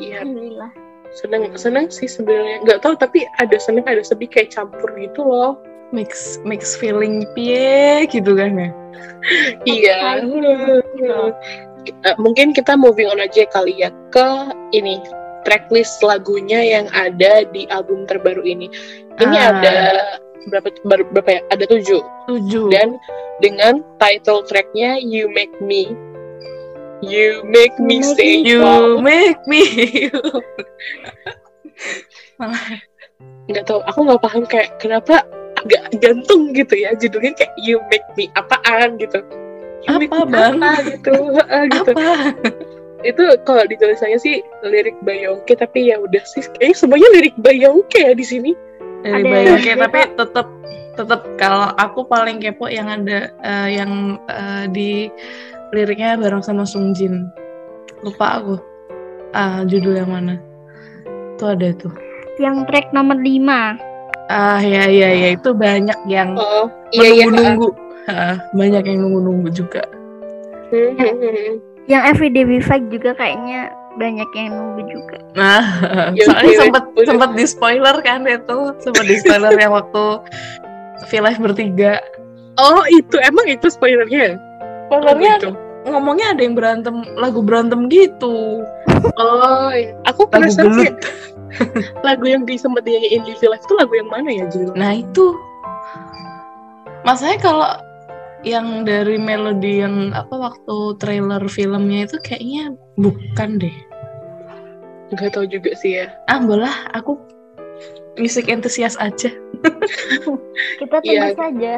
iya 0.00 0.24
Alhamdulillah. 0.24 0.83
Seneng 1.14 1.54
seneng 1.54 1.86
sih 1.88 2.10
sebenarnya. 2.10 2.62
Nggak 2.66 2.80
tahu 2.82 2.94
tapi 2.98 3.22
ada 3.38 3.56
seneng 3.56 3.86
ada 3.86 4.02
sedih 4.02 4.28
kayak 4.28 4.50
campur 4.50 4.90
gitu 4.98 5.22
loh. 5.22 5.58
Mix 5.94 6.42
mix 6.42 6.74
feeling 6.74 7.22
pie 7.38 8.10
gitu 8.10 8.34
kan 8.34 8.58
ya. 8.58 8.70
iya. 9.68 9.98
Eh, 11.84 12.16
mungkin 12.16 12.50
kita 12.56 12.74
moving 12.74 13.06
on 13.12 13.20
aja 13.20 13.44
kali 13.52 13.78
ya 13.78 13.92
ke 14.10 14.28
ini 14.72 14.98
tracklist 15.44 16.00
lagunya 16.00 16.58
yang 16.64 16.86
ada 16.96 17.44
di 17.52 17.68
album 17.68 18.08
terbaru 18.08 18.42
ini. 18.42 18.66
Ini 19.20 19.36
Ah. 19.36 19.48
ada 19.52 19.76
berapa 20.48 20.68
berapa 20.88 21.30
ya? 21.30 21.40
Ada 21.52 21.64
tujuh. 21.68 22.02
Tujuh. 22.28 22.72
dan 22.72 22.96
dengan 23.44 23.84
title 24.00 24.40
tracknya 24.48 24.96
You 24.96 25.28
Make 25.28 25.52
Me 25.60 25.92
You 27.08 27.44
Make 27.46 27.76
Me 27.78 28.00
You 28.00 28.04
Make 28.04 28.16
Say 28.16 28.30
Me 28.42 28.48
you 28.48 28.58
Wow. 28.60 28.98
make 29.08 29.40
me. 29.46 29.62
nggak 33.50 33.64
tahu 33.68 33.80
aku 33.84 33.98
nggak 34.08 34.22
paham 34.24 34.42
kayak 34.48 34.70
kenapa 34.80 35.24
agak 35.60 35.82
gantung 36.00 36.52
gitu 36.56 36.74
ya 36.76 36.92
judulnya 36.96 37.32
kayak 37.36 37.52
You 37.60 37.80
Make 37.92 38.08
Me 38.16 38.28
apaan 38.36 38.96
gitu 38.96 39.20
You 39.84 40.00
Apa, 40.00 40.24
Bang? 40.24 40.60
apa 40.64 40.80
gitu 40.88 41.12
Heeh, 41.12 41.62
gitu 41.76 41.92
Apa? 41.92 42.32
itu 43.04 43.24
kalau 43.44 43.68
di 43.68 43.76
tulisannya 43.76 44.16
sih 44.16 44.40
lirik 44.64 44.96
Bayongke 45.04 45.52
tapi 45.60 45.92
ya 45.92 46.00
udah 46.00 46.24
sih 46.24 46.40
kayaknya 46.56 46.76
semuanya 46.76 47.08
lirik 47.12 47.36
Bayongke 47.36 48.00
ya 48.00 48.16
di 48.16 48.24
sini 48.24 48.50
Ada 49.04 49.20
Bayongke 49.20 49.72
tapi 49.76 50.00
tetap 50.16 50.46
tetap 50.94 51.20
kalau 51.36 51.68
aku 51.76 52.06
paling 52.08 52.40
kepo 52.40 52.64
yang 52.70 52.88
ada 52.88 53.28
eh, 53.44 53.68
yang 53.76 54.16
eh, 54.24 54.64
di 54.72 55.12
liriknya 55.74 56.14
bareng 56.14 56.40
sama 56.40 56.62
Sungjin. 56.62 57.26
Lupa 58.06 58.38
aku. 58.38 58.56
Ah, 59.34 59.66
judul 59.66 59.98
yang 59.98 60.14
mana? 60.14 60.38
Tuh 61.36 61.58
ada 61.58 61.74
tuh. 61.74 61.90
Yang 62.38 62.70
track 62.70 62.94
nomor 62.94 63.18
5. 63.18 63.82
Ah 64.30 64.56
ya 64.62 64.88
ya 64.88 65.10
ya 65.12 65.28
itu 65.36 65.52
banyak 65.52 66.00
yang 66.08 66.32
oh 66.40 66.72
iya 66.96 67.12
iya 67.12 67.24
menunggu-nunggu. 67.28 67.68
Ah, 68.08 68.40
banyak 68.56 68.82
yang 68.88 68.98
nunggu-nunggu 69.04 69.48
juga. 69.52 69.84
Hmm, 70.72 70.96
hmm, 70.96 71.14
hmm. 71.20 71.52
Yang 71.84 72.02
Everyday 72.16 72.44
We 72.48 72.64
Fight 72.64 72.88
juga 72.88 73.12
kayaknya 73.12 73.68
banyak 74.00 74.28
yang 74.32 74.56
nunggu 74.56 74.82
juga. 74.88 75.18
Nah, 75.36 75.62
Ya, 76.18 76.24
soalnya 76.24 76.56
udah, 76.56 76.60
sempat 76.64 76.84
udah. 76.96 77.06
sempat 77.10 77.30
di 77.36 77.44
spoiler 77.44 77.96
kan 78.00 78.24
itu, 78.24 78.58
sempat 78.80 79.04
di 79.04 79.16
spoiler 79.20 79.52
yang 79.60 79.72
waktu 79.76 80.04
V-Live 81.10 81.40
bertiga. 81.42 82.00
oh 82.54 82.86
itu 82.86 83.18
emang 83.18 83.50
itu 83.50 83.66
spoilernya 83.66 84.38
Spoilernya 84.86 85.32
oh, 85.34 85.38
gitu. 85.42 85.50
Ngomongnya 85.84 86.32
ada 86.32 86.42
yang 86.42 86.56
berantem 86.56 87.04
lagu 87.16 87.40
berantem 87.44 87.86
gitu. 87.92 88.64
oh 89.20 89.70
aku 90.08 90.24
Lagu 90.26 90.32
penasaran 90.32 90.72
gelut. 90.72 90.96
lagu 92.06 92.24
yang 92.26 92.42
di 92.42 92.58
sempat 92.58 92.82
dinyanyiin 92.82 93.22
di 93.22 93.32
Live 93.38 93.62
itu 93.62 93.74
lagu 93.76 93.92
yang 93.94 94.08
mana 94.10 94.28
ya 94.32 94.44
Jul? 94.50 94.72
Nah 94.74 94.96
itu, 94.98 95.36
masanya 97.04 97.38
kalau 97.38 97.68
yang 98.42 98.82
dari 98.84 99.16
melodi 99.16 99.80
yang 99.80 100.12
apa 100.12 100.34
waktu 100.36 100.76
trailer 101.00 101.40
filmnya 101.48 102.04
itu 102.04 102.16
kayaknya 102.20 102.74
bukan 102.98 103.56
deh. 103.60 103.76
nggak 105.14 105.30
tahu 105.30 105.46
juga 105.46 105.70
sih 105.78 106.02
ya 106.02 106.10
Ah 106.26 106.42
bolah, 106.42 106.74
aku 106.90 107.14
musik 108.18 108.50
entusias 108.50 108.98
aja. 108.98 109.30
Kita 110.80 110.96
tunggu 111.00 111.28
Iya. 111.30 111.38
saja. 111.38 111.74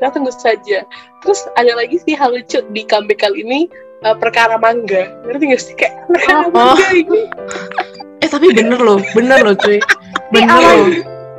Kita 0.00 0.08
tunggu 0.10 0.32
saja 0.32 0.80
terus 1.20 1.44
ada 1.54 1.76
lagi 1.76 2.00
sih 2.00 2.16
hal 2.16 2.32
lucu 2.32 2.64
di 2.66 2.82
comeback 2.82 3.20
kali 3.20 3.44
ini 3.44 3.60
eh, 4.00 4.16
perkara 4.16 4.56
mangga 4.56 5.12
ngerti 5.22 5.44
nggak 5.46 5.60
sih 5.60 5.74
kayak 5.76 5.92
perkara 6.08 6.48
Oh. 6.48 6.72
mangga 6.72 6.88
ini 6.90 7.20
Eh 8.20 8.28
tapi 8.28 8.52
bener 8.52 8.76
loh, 8.76 9.00
bener 9.10 9.40
loh 9.40 9.56
cuy. 9.56 9.80
Bener 10.28 10.52
awal- 10.52 10.76
loh. 10.78 10.88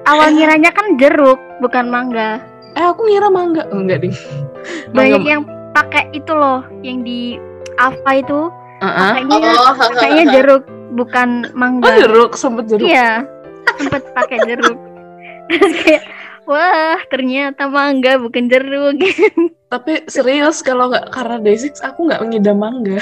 Awal 0.03 0.33
ngiranya 0.33 0.73
kan 0.73 0.97
jeruk, 0.97 1.37
bukan 1.57 1.85
mangga. 1.87 2.41
Eh 2.73 2.81
aku 2.81 3.05
ngira 3.05 3.29
mangga, 3.29 3.69
enggak 3.69 4.01
ding. 4.01 4.17
Banyak 4.89 5.21
yang 5.21 5.45
pakai 5.71 6.09
itu 6.09 6.33
loh, 6.33 6.65
yang 6.81 7.05
di 7.05 7.37
Ava 7.77 8.11
itu 8.17 8.49
Heeh. 8.81 8.97
pakainya 9.13 9.37
oh 9.53 9.73
pakainya 9.77 10.23
jeruk, 10.33 10.63
bukan 10.91 11.29
Oh 11.45 11.53
mangga. 11.53 11.93
jeruk, 11.95 12.33
sempet 12.33 12.65
jeruk. 12.65 12.89
Iya, 12.89 13.29
sempet 13.77 14.01
pakai 14.11 14.37
jeruk. 14.41 14.77
Terus 15.53 15.73
kayak, 15.85 16.01
wah 16.51 16.99
ternyata 17.07 17.71
mangga 17.71 18.19
bukan 18.19 18.51
jeruk. 18.51 18.99
Tapi 19.71 20.03
serius 20.11 20.59
kalau 20.59 20.91
nggak 20.91 21.15
karena 21.15 21.39
Day6 21.39 21.79
aku 21.79 22.11
nggak 22.11 22.21
mengidam 22.27 22.59
mangga. 22.59 22.99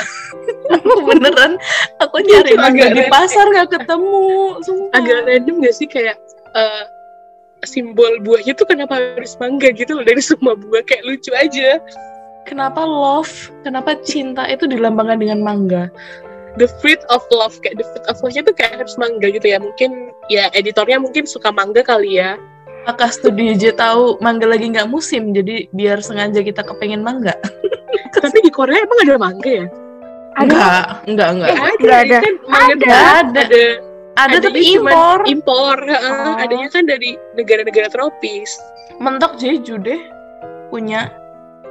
Aku 0.69 1.01
Beneran, 1.01 1.57
aku 1.97 2.21
nyari 2.21 2.53
mangga 2.53 2.93
di 2.93 3.01
pasar 3.09 3.49
nggak 3.49 3.73
ketemu. 3.73 4.61
Sumpah. 4.61 4.93
agak 5.01 5.19
random 5.25 5.65
gak 5.65 5.73
sih 5.73 5.89
kayak 5.89 6.13
eh, 6.53 6.83
simbol 7.65 8.21
buahnya 8.21 8.53
tuh 8.53 8.69
kenapa 8.69 9.17
harus 9.17 9.33
mangga 9.41 9.73
gitu 9.73 9.97
loh 9.97 10.05
dari 10.05 10.21
semua 10.21 10.53
buah 10.53 10.85
kayak 10.85 11.03
lucu 11.09 11.33
aja 11.33 11.81
Kenapa 12.47 12.81
love, 12.81 13.53
kenapa 13.61 13.93
cinta 14.01 14.41
itu 14.49 14.65
dilambangkan 14.65 15.21
dengan 15.21 15.45
mangga? 15.45 15.85
the 16.57 16.67
fruit 16.81 16.99
of 17.13 17.21
love 17.29 17.53
kayak 17.61 17.77
the 17.77 17.85
fruit 17.93 18.05
of 18.09 18.17
love 18.19 18.33
nya 18.33 18.41
tuh 18.41 18.55
kayak 18.55 18.81
harus 18.81 18.97
mangga 18.97 19.29
gitu 19.29 19.45
ya 19.45 19.61
mungkin 19.61 20.11
ya 20.27 20.49
editornya 20.57 20.97
mungkin 20.97 21.29
suka 21.29 21.53
mangga 21.53 21.85
kali 21.85 22.17
ya 22.17 22.35
Apakah 22.81 23.09
studio 23.09 23.53
J 23.53 23.73
tahu 23.73 24.17
mangga 24.17 24.45
lagi 24.45 24.65
nggak 24.67 24.87
musim, 24.87 25.29
jadi 25.29 25.69
biar 25.69 25.99
sengaja 25.99 26.39
kita 26.39 26.63
kepengen 26.63 26.99
mangga? 26.99 27.35
tapi 28.15 28.41
di 28.41 28.49
Korea 28.49 28.79
emang 28.79 28.99
ada 29.05 29.15
mangga 29.15 29.51
ya 29.51 29.67
Ada 30.35 30.41
Enggak, 30.41 30.83
enggak, 31.05 31.29
enggak. 31.29 31.49
Eh, 31.49 31.57
nggak 31.79 31.99
ini 31.99 32.09
ada. 32.09 32.17
kan 32.19 32.35
mangga 32.43 32.73
Ada. 32.73 32.99
ada 33.21 33.41
ada 33.41 33.65
Ada 34.19 34.37
tapi 34.41 34.59
impor. 34.69 35.17
impor 35.23 35.77
heeh. 35.79 36.15
Oh. 36.25 36.35
adanya 36.35 36.67
kan 36.67 36.83
dari 36.83 37.09
negara-negara 37.33 37.87
tropis 37.87 38.51
Mentok 38.97 39.37
Jeju 39.37 39.79
deh 39.79 40.01
punya. 40.67 41.07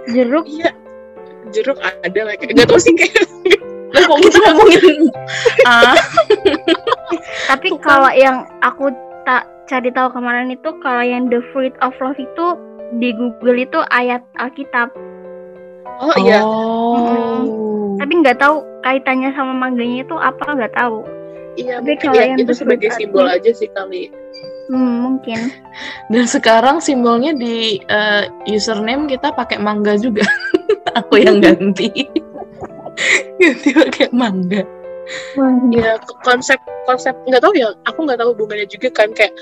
jeruk, 0.09 0.49
iya 0.49 0.73
jeruk 1.51 1.77
ada 1.81 2.21
lah 2.23 2.35
kayak 2.35 2.57
nggak 2.57 2.69
tahu 2.69 2.81
sih 2.81 2.93
kayak 2.93 3.25
Lah 3.89 4.05
kok 4.05 4.21
kita 4.21 4.39
ngomongin 4.43 5.09
ah, 5.65 5.97
tapi 7.47 7.73
kalau 7.79 8.13
yang 8.13 8.45
aku 8.61 8.93
tak 9.29 9.45
cari 9.69 9.93
tahu 9.93 10.09
kemarin 10.11 10.49
itu 10.49 10.73
kalau 10.81 11.05
yang 11.05 11.29
the 11.29 11.45
fruit 11.53 11.77
of 11.85 11.93
love 12.01 12.17
itu 12.17 12.47
di 12.97 13.13
Google 13.13 13.61
itu 13.61 13.77
ayat 13.93 14.25
Alkitab. 14.41 14.89
oh 16.01 16.17
iya 16.17 16.41
Oh. 16.41 17.93
Tapi 18.01 18.25
nggak 18.25 18.41
tahu 18.41 18.65
kaitannya 18.81 19.29
sama 19.37 19.53
mangganya 19.53 20.01
itu 20.01 20.17
apa 20.17 20.57
nggak 20.57 20.73
tahu. 20.73 21.05
iya 21.61 21.83
tapi 21.83 21.93
mungkin 21.93 22.09
kalau 22.09 22.17
ya 22.17 22.25
yang 22.25 22.39
itu 22.41 22.53
sebagai 22.55 22.89
simbol 22.97 23.27
arti- 23.27 23.37
aja 23.45 23.51
sih 23.53 23.69
kali 23.69 24.09
Hmm, 24.69 25.01
mungkin. 25.01 25.49
Dan 26.13 26.25
sekarang 26.25 26.81
simbolnya 26.81 27.33
di 27.33 27.81
eh, 27.83 28.25
username 28.47 29.09
kita 29.09 29.33
pakai 29.33 29.57
mangga 29.57 29.97
juga. 29.97 30.25
Aku 31.01 31.17
yang 31.17 31.41
ganti. 31.41 31.89
ganti 33.41 33.69
pakai 33.73 34.09
mangga. 34.13 34.65
Wah, 35.37 35.53
ya 35.73 35.97
konsep 36.23 36.61
konsep 36.85 37.17
nggak 37.25 37.41
tahu 37.41 37.57
ya 37.57 37.73
aku 37.89 38.05
nggak 38.05 38.21
tahu 38.21 38.37
hubungannya 38.37 38.69
juga 38.69 38.89
kan 38.93 39.09
kayak 39.13 39.33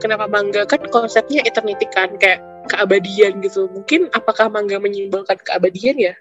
kenapa 0.00 0.28
mangga 0.28 0.68
kan 0.68 0.80
konsepnya 0.88 1.40
eternity 1.44 1.88
kan 1.88 2.12
kayak 2.20 2.40
keabadian 2.68 3.40
gitu 3.40 3.68
mungkin 3.72 4.08
apakah 4.12 4.48
mangga 4.48 4.76
menyimbolkan 4.76 5.36
keabadian 5.44 5.96
ya 5.96 6.14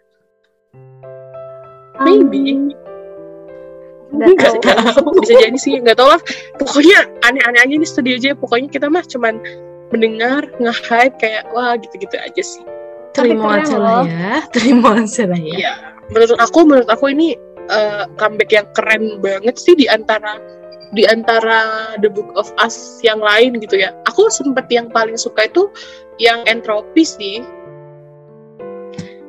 maybe 2.01 2.71
Nggak 4.13 4.29
nggak 4.37 4.53
tahu. 4.61 4.93
tahu 4.93 5.09
bisa 5.25 5.33
jadi 5.41 5.57
sih 5.57 5.73
nggak 5.81 5.97
tahu 5.97 6.13
lah 6.13 6.21
pokoknya 6.61 6.99
aneh-aneh 7.25 7.59
aja 7.65 7.75
nih 7.81 7.89
studio 7.89 8.13
aja 8.13 8.29
pokoknya 8.37 8.69
kita 8.69 8.85
mah 8.85 9.01
cuman 9.01 9.41
mendengar 9.89 10.45
nge-hype 10.61 11.17
kayak 11.17 11.49
wah 11.49 11.73
gitu-gitu 11.77 12.17
aja 12.21 12.43
sih 12.45 12.61
Terima 13.13 13.61
aja 13.61 13.77
loh. 13.77 14.01
lah 14.01 14.05
ya. 14.05 14.41
Terima 14.49 14.97
aja 14.97 15.23
lah 15.29 15.37
ya. 15.37 15.53
Iya. 15.53 15.73
menurut 16.09 16.37
aku 16.37 16.59
menurut 16.61 16.89
aku 16.89 17.05
ini 17.09 17.37
eh, 17.69 18.03
comeback 18.19 18.51
yang 18.51 18.67
keren 18.75 19.21
banget 19.23 19.55
sih 19.55 19.77
di 19.77 19.87
antara 19.87 20.39
di 20.93 21.03
antara 21.09 21.93
The 21.99 22.09
Book 22.09 22.29
of 22.37 22.53
Us 22.61 23.01
yang 23.01 23.17
lain 23.19 23.57
gitu 23.59 23.81
ya. 23.81 23.91
Aku 24.09 24.29
sempet 24.29 24.69
yang 24.69 24.93
paling 24.93 25.17
suka 25.17 25.49
itu 25.49 25.67
yang 26.21 26.45
entropi 26.45 27.01
sih. 27.01 27.41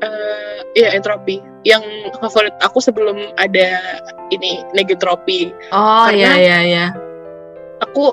Eh 0.04 0.56
iya 0.76 0.92
entropi. 0.92 1.40
Yang 1.64 2.12
favorit 2.20 2.52
aku 2.60 2.84
sebelum 2.84 3.32
ada 3.40 3.80
ini 4.28 4.60
negetropi. 4.76 5.56
Oh 5.72 6.12
iya 6.12 6.36
iya 6.36 6.58
iya. 6.60 6.86
Aku 7.80 8.12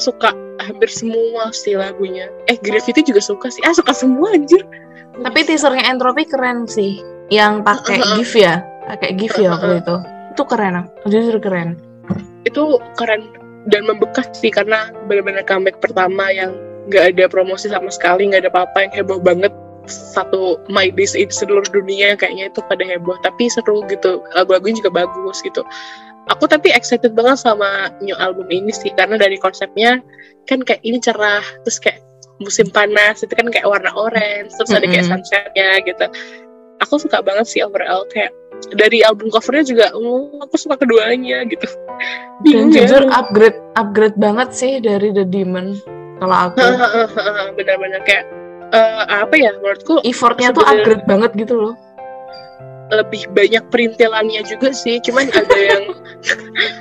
suka 0.00 0.32
hampir 0.64 0.88
semua 0.88 1.52
sih 1.52 1.76
lagunya. 1.76 2.32
Eh 2.48 2.56
Gravity 2.56 3.04
juga 3.04 3.20
suka 3.20 3.52
sih. 3.52 3.60
Ah 3.68 3.76
suka 3.76 3.92
semua 3.92 4.32
anjir. 4.32 4.64
Tapi 5.20 5.44
teasernya 5.44 5.84
Entropi 5.84 6.24
keren 6.24 6.64
sih. 6.64 7.04
Yang 7.28 7.60
pakai 7.68 8.00
Uh-uh. 8.00 8.16
GIF 8.16 8.32
ya. 8.40 8.64
Pakai 8.90 9.14
GIF 9.14 9.38
ya 9.38 9.54
waktu 9.54 9.78
itu. 9.78 9.96
Itu 10.34 10.42
keren. 10.46 10.90
Jujur 11.06 11.38
keren. 11.38 11.78
itu 12.48 12.80
keren 12.96 13.28
dan 13.68 13.84
membekas 13.84 14.32
sih 14.32 14.48
karena 14.48 14.88
benar-benar 15.04 15.44
comeback 15.44 15.76
pertama 15.84 16.32
yang 16.32 16.56
nggak 16.88 17.14
ada 17.16 17.24
promosi 17.28 17.68
sama 17.68 17.92
sekali 17.92 18.32
nggak 18.32 18.48
ada 18.48 18.52
apa-apa 18.52 18.88
yang 18.88 18.92
heboh 19.04 19.20
banget 19.20 19.52
satu 19.86 20.56
My 20.72 20.88
Days 20.88 21.12
in 21.12 21.28
seluruh 21.28 21.66
dunia 21.68 22.16
kayaknya 22.16 22.48
itu 22.48 22.60
pada 22.64 22.80
heboh 22.82 23.16
tapi 23.20 23.52
seru 23.52 23.84
gitu 23.92 24.24
lagu-lagunya 24.32 24.80
juga 24.80 25.04
bagus 25.04 25.44
gitu 25.44 25.60
aku 26.32 26.48
tapi 26.48 26.72
excited 26.72 27.12
banget 27.12 27.44
sama 27.44 27.92
new 28.00 28.16
album 28.16 28.48
ini 28.48 28.72
sih 28.72 28.92
karena 28.96 29.20
dari 29.20 29.36
konsepnya 29.36 30.00
kan 30.48 30.64
kayak 30.64 30.80
ini 30.80 30.96
cerah 30.96 31.44
terus 31.66 31.76
kayak 31.76 32.00
musim 32.40 32.72
panas 32.72 33.20
itu 33.20 33.32
kan 33.36 33.52
kayak 33.52 33.68
warna 33.68 33.92
orange 33.92 34.56
terus 34.56 34.72
ada 34.72 34.88
kayak 34.88 35.04
sunsetnya 35.04 35.84
gitu 35.84 36.06
aku 36.82 37.00
suka 37.00 37.20
banget 37.20 37.46
sih 37.46 37.60
overall 37.62 38.04
kayak 38.10 38.32
dari 38.76 39.00
album 39.00 39.32
covernya 39.32 39.64
juga 39.64 39.86
oh, 39.96 40.36
aku 40.44 40.56
suka 40.60 40.76
keduanya 40.76 41.48
gitu 41.48 41.64
Dan 42.44 42.72
ya 42.72 42.84
jujur 42.88 43.08
upgrade 43.12 43.56
upgrade 43.76 44.16
banget 44.16 44.48
sih 44.56 44.80
dari 44.80 45.12
The 45.12 45.28
Demon. 45.28 45.76
Kalau 46.20 46.36
aku 46.48 46.60
benar-benar 47.56 48.00
kayak 48.04 48.24
eh, 48.72 49.02
apa 49.08 49.34
ya 49.36 49.52
menurutku 49.60 50.00
effortnya 50.04 50.52
tuh 50.52 50.64
upgrade 50.64 51.04
banget 51.04 51.32
gitu 51.36 51.56
loh. 51.56 51.76
lebih 52.90 53.22
banyak 53.30 53.62
perintilannya 53.70 54.42
juga 54.50 54.74
sih 54.74 54.98
cuman 55.06 55.30
ada 55.30 55.58
yang 55.70 55.94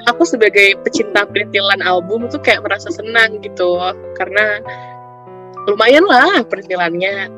aku 0.09 0.25
sebagai 0.25 0.73
pecinta 0.81 1.21
perintilan 1.21 1.85
album 1.85 2.25
tuh 2.33 2.41
kayak 2.41 2.65
merasa 2.65 2.89
senang 2.89 3.37
gitu 3.45 3.77
karena 4.17 4.57
lumayan 5.69 6.01
lah 6.09 6.41
perintilannya 6.49 7.29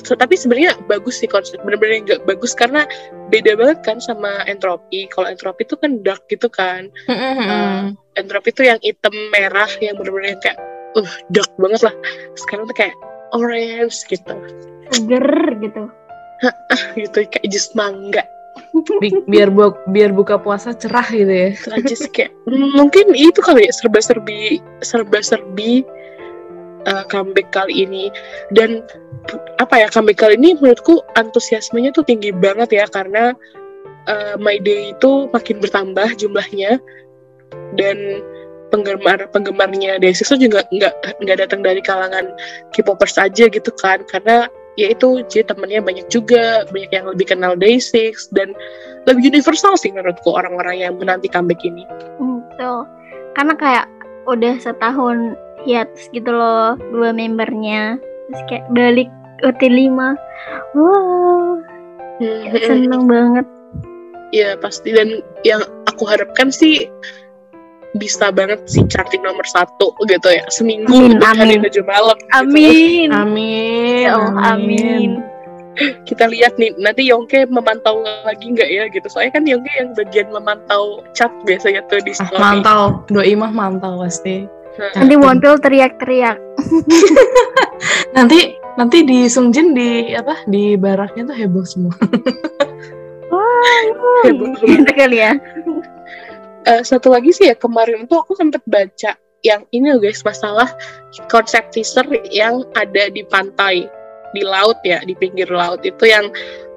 So, 0.00 0.16
tapi 0.16 0.40
sebenarnya 0.40 0.80
bagus 0.88 1.20
sih 1.20 1.28
konsep 1.28 1.60
bener-bener 1.62 2.00
nggak 2.08 2.20
bagus 2.24 2.56
karena 2.56 2.88
beda 3.28 3.60
banget 3.60 3.78
kan 3.84 4.00
sama 4.00 4.40
entropi 4.48 5.04
kalau 5.12 5.28
entropi 5.28 5.68
itu 5.68 5.76
kan 5.76 6.00
dark 6.00 6.24
gitu 6.32 6.48
kan 6.48 6.88
Mm-mm. 7.12 7.92
entropi 8.16 8.56
itu 8.56 8.64
yang 8.64 8.80
hitam 8.80 9.12
merah 9.28 9.68
yang 9.84 10.00
bener-bener 10.00 10.40
kayak 10.40 10.56
uh 10.96 11.12
dark 11.28 11.52
banget 11.60 11.84
lah 11.84 11.94
sekarang 12.40 12.64
tuh 12.68 12.76
kayak 12.76 12.96
orange 13.36 14.00
gitu 14.08 14.32
Seger 14.92 15.28
gitu. 15.60 15.82
gitu 16.98 17.18
kayak 17.28 17.46
jus 17.52 17.70
mangga 17.76 18.24
Bi- 19.00 19.24
biar 19.28 19.48
bu 19.48 19.72
biar 19.92 20.12
buka 20.12 20.36
puasa 20.36 20.76
cerah 20.76 21.04
gitu 21.08 21.28
ya. 21.28 21.50
aja 21.72 21.94
sih 21.96 22.10
kayak 22.12 22.32
hmm, 22.48 22.76
mungkin 22.76 23.12
itu 23.16 23.40
kali 23.40 23.64
ya 23.68 23.72
serba-serbi 23.72 24.60
serba-serbi 24.84 25.84
uh, 26.88 27.04
comeback 27.08 27.50
kali 27.54 27.86
ini. 27.86 28.08
Dan 28.50 28.82
apa 29.62 29.86
ya 29.86 29.88
comeback 29.90 30.18
kali 30.22 30.34
ini 30.38 30.58
menurutku 30.58 31.02
antusiasmenya 31.14 31.94
tuh 31.94 32.02
tinggi 32.02 32.34
banget 32.34 32.74
ya 32.74 32.84
karena 32.90 33.34
uh, 34.10 34.34
My 34.38 34.58
Day 34.58 34.94
itu 34.94 35.30
makin 35.30 35.62
bertambah 35.62 36.18
jumlahnya. 36.18 36.78
Dan 37.76 38.24
penggemar 38.72 39.28
penggemarnya 39.28 40.00
Day6 40.00 40.32
tuh 40.32 40.40
juga 40.40 40.64
nggak 40.72 41.20
nggak 41.20 41.38
datang 41.44 41.60
dari 41.60 41.84
kalangan 41.84 42.32
K-popers 42.72 43.20
aja 43.20 43.44
gitu 43.48 43.70
kan. 43.76 44.00
Karena 44.08 44.48
ya 44.80 44.88
itu 44.88 45.20
jadi 45.28 45.52
temennya 45.52 45.84
banyak 45.84 46.08
juga 46.08 46.64
banyak 46.72 46.90
yang 46.90 47.06
lebih 47.12 47.26
kenal 47.28 47.52
Day6 47.54 48.32
dan 48.32 48.56
lebih 49.04 49.34
universal 49.34 49.76
sih 49.76 49.92
menurutku 49.92 50.32
orang-orang 50.32 50.80
yang 50.80 50.96
menanti 50.96 51.28
comeback 51.28 51.60
ini. 51.66 51.84
Hmm, 52.16 52.40
Betul. 52.54 52.88
Karena 53.32 53.54
kayak 53.56 53.86
udah 54.28 54.54
setahun 54.62 55.34
hiatus 55.64 56.10
gitu 56.10 56.30
loh 56.30 56.74
dua 56.90 57.10
membernya. 57.12 57.96
Terus 58.30 58.42
kayak 58.48 58.64
balik 58.72 59.08
OT5. 59.42 59.98
Wow, 60.74 61.60
seneng 62.62 63.04
banget. 63.06 63.46
ya 64.32 64.56
pasti 64.56 64.96
dan 64.96 65.20
yang 65.44 65.60
aku 65.84 66.08
harapkan 66.08 66.48
sih 66.48 66.88
bisa 68.00 68.32
banget 68.32 68.64
sih 68.64 68.80
charting 68.88 69.20
nomor 69.20 69.44
satu 69.44 69.92
gitu 70.08 70.24
ya 70.32 70.40
seminggu 70.48 70.88
Amin, 70.88 71.20
untuk 71.20 71.28
hari 71.36 71.60
amin. 71.60 71.64
tujuh 71.68 71.84
malam 71.84 72.16
gitu. 72.16 72.32
Amin. 72.40 73.08
Amin. 73.12 74.08
Ya 74.08 74.16
Allah, 74.16 74.56
amin. 74.56 75.10
kita 76.08 76.28
lihat 76.28 76.56
nih 76.56 76.72
nanti 76.80 77.04
Yongke 77.04 77.44
memantau 77.48 78.00
lagi 78.24 78.44
nggak 78.44 78.68
ya 78.68 78.88
gitu 78.88 79.04
soalnya 79.08 79.36
kan 79.36 79.44
Yongke 79.44 79.72
yang 79.76 79.92
bagian 79.92 80.28
memantau 80.32 81.04
chat 81.12 81.28
biasanya 81.44 81.84
tuh 81.92 82.00
di 82.00 82.12
Ah, 82.16 82.24
story 82.24 82.40
mantau, 82.40 82.80
doi 83.12 83.32
mah 83.36 83.52
mantau 83.52 84.00
pasti. 84.00 84.48
Nanti 84.78 85.14
Wonpil 85.20 85.60
teriak-teriak. 85.60 86.38
Nanti 88.16 88.56
nanti 88.76 89.04
di 89.04 89.28
Sungjin 89.28 89.76
di 89.76 90.16
apa 90.16 90.44
di 90.48 90.76
baraknya 90.80 91.28
tuh 91.28 91.36
heboh 91.36 91.64
semua. 91.64 91.92
Wah, 93.32 93.80
Heboh. 94.28 94.56
gitu 94.64 94.92
kali 94.92 95.18
ya. 95.20 95.32
Eh, 96.62 96.82
satu 96.84 97.10
lagi 97.12 97.32
sih 97.34 97.50
ya 97.50 97.56
kemarin 97.56 98.06
tuh 98.06 98.22
aku 98.22 98.36
sempet 98.38 98.62
baca 98.68 99.18
yang 99.42 99.66
ini 99.74 99.90
loh 99.90 99.98
guys 99.98 100.22
masalah 100.22 100.70
konsep 101.26 101.66
teaser 101.74 102.06
yang 102.30 102.62
ada 102.78 103.10
di 103.10 103.26
pantai 103.26 103.90
di 104.30 104.42
laut 104.46 104.78
ya 104.86 105.02
di 105.02 105.18
pinggir 105.18 105.50
laut 105.50 105.82
itu 105.82 106.06
yang 106.06 106.30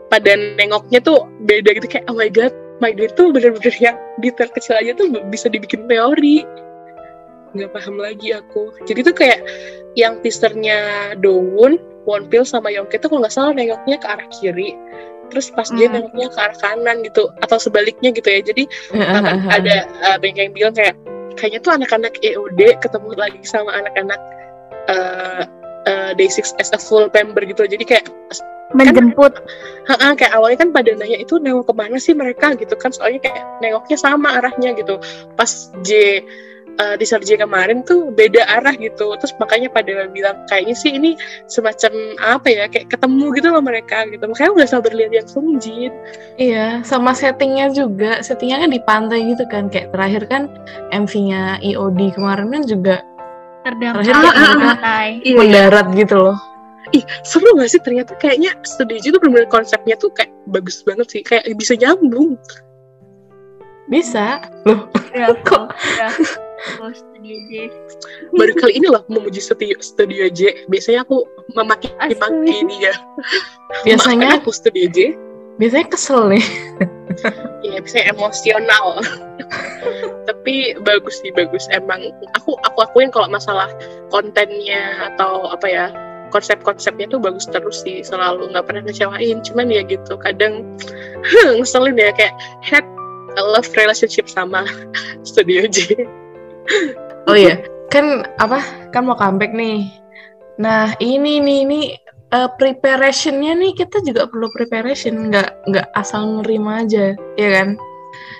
pada 0.09 0.33
nengoknya 0.57 0.97
tuh 1.05 1.29
beda 1.45 1.77
gitu 1.77 1.85
kayak 1.85 2.09
oh 2.09 2.17
my 2.17 2.25
god 2.25 2.49
my 2.81 2.89
god 2.89 3.13
tuh 3.13 3.29
bener-bener 3.29 3.75
yang 3.77 3.93
detail 4.17 4.49
kecil 4.49 4.81
aja 4.81 4.97
tuh 4.97 5.13
bisa 5.29 5.45
dibikin 5.53 5.85
teori 5.85 6.41
nggak 7.55 7.71
paham 7.71 7.95
lagi 7.97 8.35
aku. 8.35 8.75
Jadi 8.83 8.99
tuh 9.07 9.15
kayak 9.15 9.39
yang 9.95 10.19
teasernya 10.19 11.11
Dowon, 11.17 11.79
Wonpil 12.03 12.43
sama 12.43 12.69
Yongke 12.69 12.99
tuh 12.99 13.07
kalau 13.09 13.23
nggak 13.23 13.33
salah 13.33 13.51
nengoknya 13.55 13.97
ke 13.97 14.07
arah 14.07 14.27
kiri. 14.29 14.75
Terus 15.31 15.49
pas 15.55 15.65
dia 15.73 15.89
Hmm. 15.89 15.97
nengoknya 16.05 16.27
ke 16.29 16.37
arah 16.37 16.57
kanan 16.61 17.01
gitu 17.01 17.31
atau 17.41 17.57
sebaliknya 17.57 18.11
gitu 18.13 18.27
ya. 18.29 18.41
Jadi 18.43 18.63
ada 19.55 19.87
uh, 20.05 20.17
banyak 20.19 20.51
yang 20.51 20.53
bilang 20.53 20.73
kayak 20.75 20.93
kayaknya 21.39 21.59
tuh 21.63 21.71
anak-anak 21.75 22.13
EOD 22.21 22.79
ketemu 22.79 23.09
lagi 23.17 23.39
sama 23.47 23.71
anak-anak 23.73 24.19
uh, 24.87 25.43
uh, 25.89 26.11
Day6 26.15 26.55
as 26.59 26.69
a 26.75 26.79
full 26.79 27.07
member 27.11 27.41
gitu. 27.47 27.65
Jadi 27.65 27.83
kayak 27.87 28.05
Menjemput. 28.75 29.31
ha 29.87 30.17
kayak 30.17 30.33
awalnya 30.35 30.67
kan 30.67 30.69
pada 30.73 30.91
nanya 30.97 31.21
itu 31.21 31.37
nengok 31.37 31.69
ke 31.69 31.73
mana 31.77 31.95
sih 32.01 32.11
mereka 32.17 32.57
gitu 32.59 32.73
kan. 32.75 32.91
Soalnya 32.91 33.23
kayak 33.23 33.43
nengoknya 33.63 33.95
sama 33.95 34.35
arahnya 34.41 34.73
gitu. 34.75 34.99
Pas 35.37 35.71
J 35.85 36.19
uh, 36.77 36.95
di 36.95 37.05
J 37.05 37.37
kemarin 37.37 37.81
tuh 37.81 38.09
beda 38.09 38.43
arah 38.45 38.73
gitu 38.73 39.15
terus 39.15 39.31
makanya 39.35 39.67
pada 39.67 40.07
bilang 40.07 40.43
kayaknya 40.45 40.75
sih 40.75 40.91
ini 40.91 41.15
semacam 41.45 41.91
apa 42.19 42.47
ya 42.47 42.65
kayak 42.67 42.89
ketemu 42.89 43.25
gitu 43.33 43.47
loh 43.49 43.59
mereka 43.59 44.03
gitu 44.07 44.23
makanya 44.25 44.51
nggak 44.55 44.69
sabar 44.69 44.91
lihat 44.91 45.11
yang 45.11 45.27
Sungjin 45.27 45.93
Iya, 46.35 46.83
sama 46.83 47.15
settingnya 47.15 47.71
juga. 47.71 48.19
Settingnya 48.19 48.59
kan 48.59 48.69
di 48.69 48.81
pantai 48.83 49.23
gitu 49.23 49.47
kan. 49.47 49.71
Kayak 49.71 49.95
terakhir 49.95 50.27
kan 50.27 50.51
MV-nya 50.91 51.63
EOD 51.63 52.11
kemarin 52.11 52.51
kan 52.51 52.63
juga 52.67 52.95
Terdampar 53.63 54.03
Terakhir 54.03 54.13
di 54.13 54.19
mereka- 54.19 54.59
pantai. 54.59 55.07
Iya, 55.23 55.35
mendarat 55.39 55.87
gitu 55.95 56.15
loh. 56.19 56.37
ih 56.93 57.01
seru 57.25 57.57
gak 57.57 57.65
sih 57.65 57.81
ternyata 57.81 58.13
kayaknya 58.15 58.53
studio 58.61 58.99
itu 58.99 59.17
benar-benar 59.17 59.49
konsepnya 59.49 59.97
tuh 59.97 60.13
kayak 60.13 60.29
bagus 60.45 60.85
banget 60.85 61.07
sih 61.09 61.21
kayak 61.23 61.41
bisa 61.57 61.73
nyambung 61.73 62.37
Bisa. 63.87 64.37
Loh, 64.69 64.85
Iya, 65.09 65.33
Kok? 65.49 65.65
iya. 65.71 66.07
Oh, 66.81 66.89
studio 66.89 67.37
J. 67.49 67.69
Baru 68.33 68.53
kali 68.57 68.77
ini 68.77 68.87
loh 68.89 69.05
memuji 69.05 69.37
studio, 69.37 69.77
studio 69.79 70.25
J. 70.29 70.65
Biasanya 70.65 71.05
aku 71.05 71.21
memaki-maki 71.53 72.65
dia. 72.65 72.93
Biasanya- 73.85 74.33
Makan 74.33 74.41
aku 74.41 74.51
studio 74.51 74.85
J. 74.89 75.13
Biasanya 75.55 75.87
kesel 75.87 76.21
nih. 76.29 76.45
ya 77.63 77.79
bisa 77.79 78.03
emosional 78.11 78.99
tapi 80.27 80.75
bagus 80.83 81.21
sih 81.23 81.31
bagus 81.31 81.63
emang 81.71 82.11
aku 82.35 82.59
aku 82.67 82.77
akuin 82.83 83.07
kalau 83.07 83.31
masalah 83.31 83.71
kontennya 84.11 85.09
atau 85.13 85.47
apa 85.47 85.63
ya 85.63 85.85
konsep-konsepnya 86.29 87.07
tuh 87.07 87.21
bagus 87.23 87.47
terus 87.47 87.87
sih 87.87 88.03
selalu 88.03 88.51
nggak 88.51 88.67
pernah 88.67 88.83
ngecewain 88.83 89.39
cuman 89.47 89.71
ya 89.71 89.81
gitu 89.87 90.19
kadang 90.19 90.75
ngeselin 91.55 91.95
ya 91.95 92.11
kayak 92.11 92.35
had 92.59 92.83
a 93.39 93.43
love 93.43 93.69
relationship 93.79 94.27
sama 94.27 94.67
Studio 95.29 95.71
J 95.71 96.03
Oh 97.25 97.37
iya, 97.37 97.61
kan 97.89 98.25
apa? 98.37 98.61
Kan 98.93 99.09
mau 99.09 99.17
comeback 99.17 99.53
nih. 99.53 99.89
Nah, 100.61 100.95
ini 101.03 101.41
nih 101.41 101.59
ini 101.67 101.81
uh, 102.31 102.49
preparationnya 102.55 103.57
nih 103.57 103.73
kita 103.75 104.01
juga 104.05 104.29
perlu 104.29 104.47
preparation, 104.53 105.29
nggak 105.29 105.67
nggak 105.67 105.87
asal 105.97 106.41
nerima 106.41 106.85
aja, 106.85 107.17
ya 107.35 107.49
kan? 107.61 107.75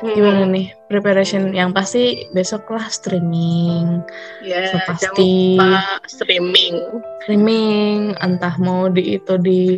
Gimana 0.04 0.48
nih 0.48 0.72
preparation? 0.88 1.52
Yang 1.52 1.70
pasti 1.76 2.04
besok 2.32 2.72
lah 2.72 2.88
streaming, 2.88 4.00
ya 4.44 4.72
So, 4.72 4.80
jangan 4.80 4.88
pasti. 4.88 5.32
lupa 5.60 5.72
streaming 6.08 6.76
streaming, 7.24 8.16
entah 8.24 8.56
mau 8.62 8.88
di 8.88 9.20
itu 9.20 9.36
di 9.42 9.76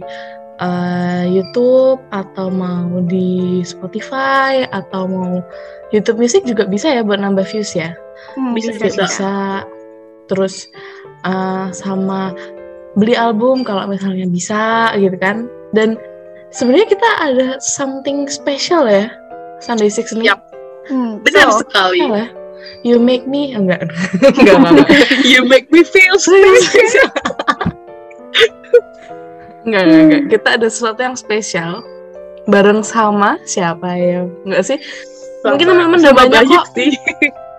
uh, 0.61 1.23
YouTube 1.25 2.01
atau 2.13 2.51
mau 2.51 3.01
di 3.07 3.61
Spotify 3.65 4.67
atau 4.69 5.09
mau 5.09 5.41
YouTube 5.89 6.21
Music 6.21 6.43
juga 6.45 6.67
bisa 6.67 6.91
ya 6.91 7.01
buat 7.01 7.17
nambah 7.23 7.47
views 7.47 7.73
ya. 7.73 7.95
Hmm, 8.35 8.53
Bisa, 8.53 8.73
juga 8.73 8.85
bisa. 8.89 9.01
bisa. 9.05 9.33
Terus 10.27 10.55
uh, 11.23 11.71
sama 11.71 12.35
beli 12.97 13.13
album 13.13 13.61
kalau 13.61 13.85
misalnya 13.85 14.25
bisa 14.25 14.91
gitu 14.97 15.15
kan. 15.17 15.47
Dan 15.71 15.95
sebenarnya 16.49 16.87
kita 16.89 17.09
ada 17.19 17.47
something 17.59 18.25
special 18.27 18.87
ya 18.87 19.07
Sunday 19.59 19.87
Six 19.87 20.11
ini. 20.11 20.27
Yap. 20.29 20.41
Hmm, 20.87 21.19
benar 21.19 21.51
so, 21.51 21.61
sekali 21.67 21.99
Apa 22.07 22.15
ya? 22.15 22.27
You 22.83 22.95
make 22.97 23.27
me 23.27 23.51
enggak 23.51 23.83
enggak 24.39 24.55
enggak. 24.55 24.89
you 25.27 25.43
make 25.43 25.67
me 25.69 25.83
feel 25.83 26.15
special 26.21 27.11
enggak, 29.67 29.81
enggak, 29.83 30.01
enggak. 30.03 30.23
Kita 30.31 30.49
ada 30.59 30.67
sesuatu 30.71 30.99
yang 31.03 31.15
spesial 31.19 31.83
bareng 32.47 32.81
sama 32.81 33.35
siapa 33.43 33.91
ya? 33.99 34.23
Enggak 34.47 34.63
sih? 34.63 34.77
Mungkin 35.43 35.65
Sama- 35.67 35.75
teman-teman 35.75 35.99
udah 36.01 36.15
banyak 36.15 36.43
kok. 36.49 36.65
sih 36.75 36.91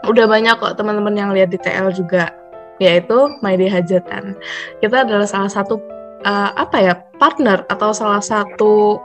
Udah 0.07 0.31
banyak 0.31 0.55
kok 0.63 0.79
teman-teman 0.79 1.15
yang 1.17 1.31
lihat 1.35 1.51
di 1.51 1.59
TL 1.59 1.91
juga, 1.91 2.31
yaitu 2.79 3.35
My 3.43 3.59
Day 3.59 3.67
Hajatan. 3.67 4.39
Kita 4.79 5.03
adalah 5.03 5.27
salah 5.27 5.51
satu 5.51 5.83
uh, 6.23 6.51
apa 6.55 6.77
ya 6.79 6.95
partner 7.19 7.67
atau 7.67 7.91
salah 7.91 8.23
satu 8.23 9.03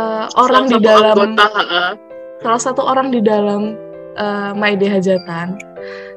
uh, 0.00 0.26
orang 0.40 0.64
Salah 0.66 0.72
di 0.72 0.76
satu 0.80 0.86
dalam 0.88 1.16
anggota, 1.16 1.46
heeh. 1.60 1.90
salah 2.40 2.60
satu 2.62 2.82
orang 2.84 3.08
di 3.12 3.20
dalam 3.20 3.76
uh, 4.16 4.56
My 4.56 4.72
Day 4.76 4.88
Hajatan. 4.88 5.60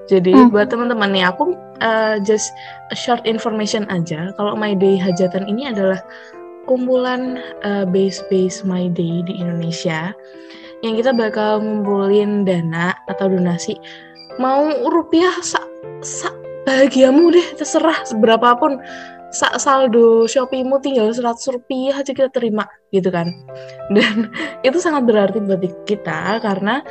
Jadi 0.09 0.33
Hmm. 0.33 0.49
buat 0.49 0.73
teman-teman 0.73 1.13
nih 1.13 1.29
aku 1.29 1.53
uh, 1.85 2.17
just 2.25 2.49
a 2.89 2.97
short 2.97 3.21
information 3.29 3.85
aja. 3.93 4.33
Kalau 4.39 4.57
My 4.57 4.73
Day 4.73 4.97
Hajatan 4.97 5.45
ini 5.45 5.69
adalah 5.69 6.01
kumpulan 6.65 7.37
uh, 7.61 7.85
base-base 7.85 8.65
My 8.65 8.89
Day 8.89 9.21
di 9.25 9.37
Indonesia 9.37 10.13
yang 10.83 10.95
kita 10.95 11.11
bakal 11.11 11.59
ngumpulin 11.59 12.47
dana 12.47 12.95
atau 13.11 13.27
donasi 13.27 13.75
mau 14.39 14.63
rupiah 14.87 15.35
sak 15.43 15.67
sak 15.99 16.31
bahagiamu 16.63 17.33
deh 17.33 17.47
terserah 17.59 18.07
seberapapun. 18.07 18.79
Sak 19.29 19.61
saldo 19.61 20.25
Shopee-mu 20.25 20.81
tinggal 20.81 21.13
100 21.13 21.37
rupiah 21.53 22.01
aja 22.01 22.17
kita 22.17 22.33
terima 22.33 22.65
gitu 22.89 23.13
kan. 23.13 23.29
Dan 23.93 24.33
itu 24.67 24.81
sangat 24.81 25.05
berarti 25.05 25.37
buat 25.37 25.61
kita 25.85 26.41
karena 26.41 26.81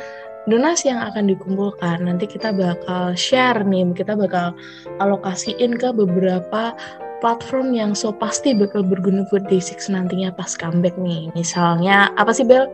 donasi 0.47 0.87
yang 0.87 1.03
akan 1.03 1.27
dikumpulkan 1.27 2.07
nanti 2.07 2.31
kita 2.31 2.55
bakal 2.55 3.11
share 3.11 3.59
nih 3.67 3.91
kita 3.91 4.15
bakal 4.15 4.55
alokasiin 5.03 5.75
ke 5.75 5.91
beberapa 5.91 6.71
platform 7.19 7.75
yang 7.75 7.91
so 7.93 8.11
pasti 8.11 8.55
bakal 8.55 8.83
berguna 8.83 9.23
buat 9.29 9.45
Day6 9.47 9.91
nantinya 9.91 10.31
pas 10.33 10.55
comeback 10.55 10.95
nih 10.99 11.29
misalnya 11.35 12.09
apa 12.15 12.31
sih 12.31 12.43
Bel? 12.43 12.67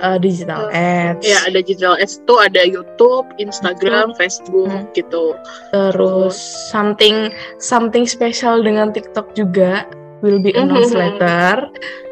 Eh, 0.00 0.16
digital 0.16 0.72
ads 0.72 1.28
Ya 1.28 1.44
ada 1.44 1.60
digital 1.60 2.00
ads 2.00 2.24
tuh 2.24 2.40
ada 2.40 2.64
YouTube, 2.64 3.28
Instagram, 3.36 4.16
Facebook 4.16 4.68
Hmm. 4.72 4.88
gitu. 4.96 5.36
terus 5.72 6.36
something 6.72 7.28
something 7.60 8.08
special 8.08 8.64
dengan 8.64 8.92
TikTok 8.92 9.36
juga 9.36 9.84
will 10.24 10.40
be 10.40 10.50
announced 10.56 10.96
Mhm. 10.96 11.02
later 11.04 11.54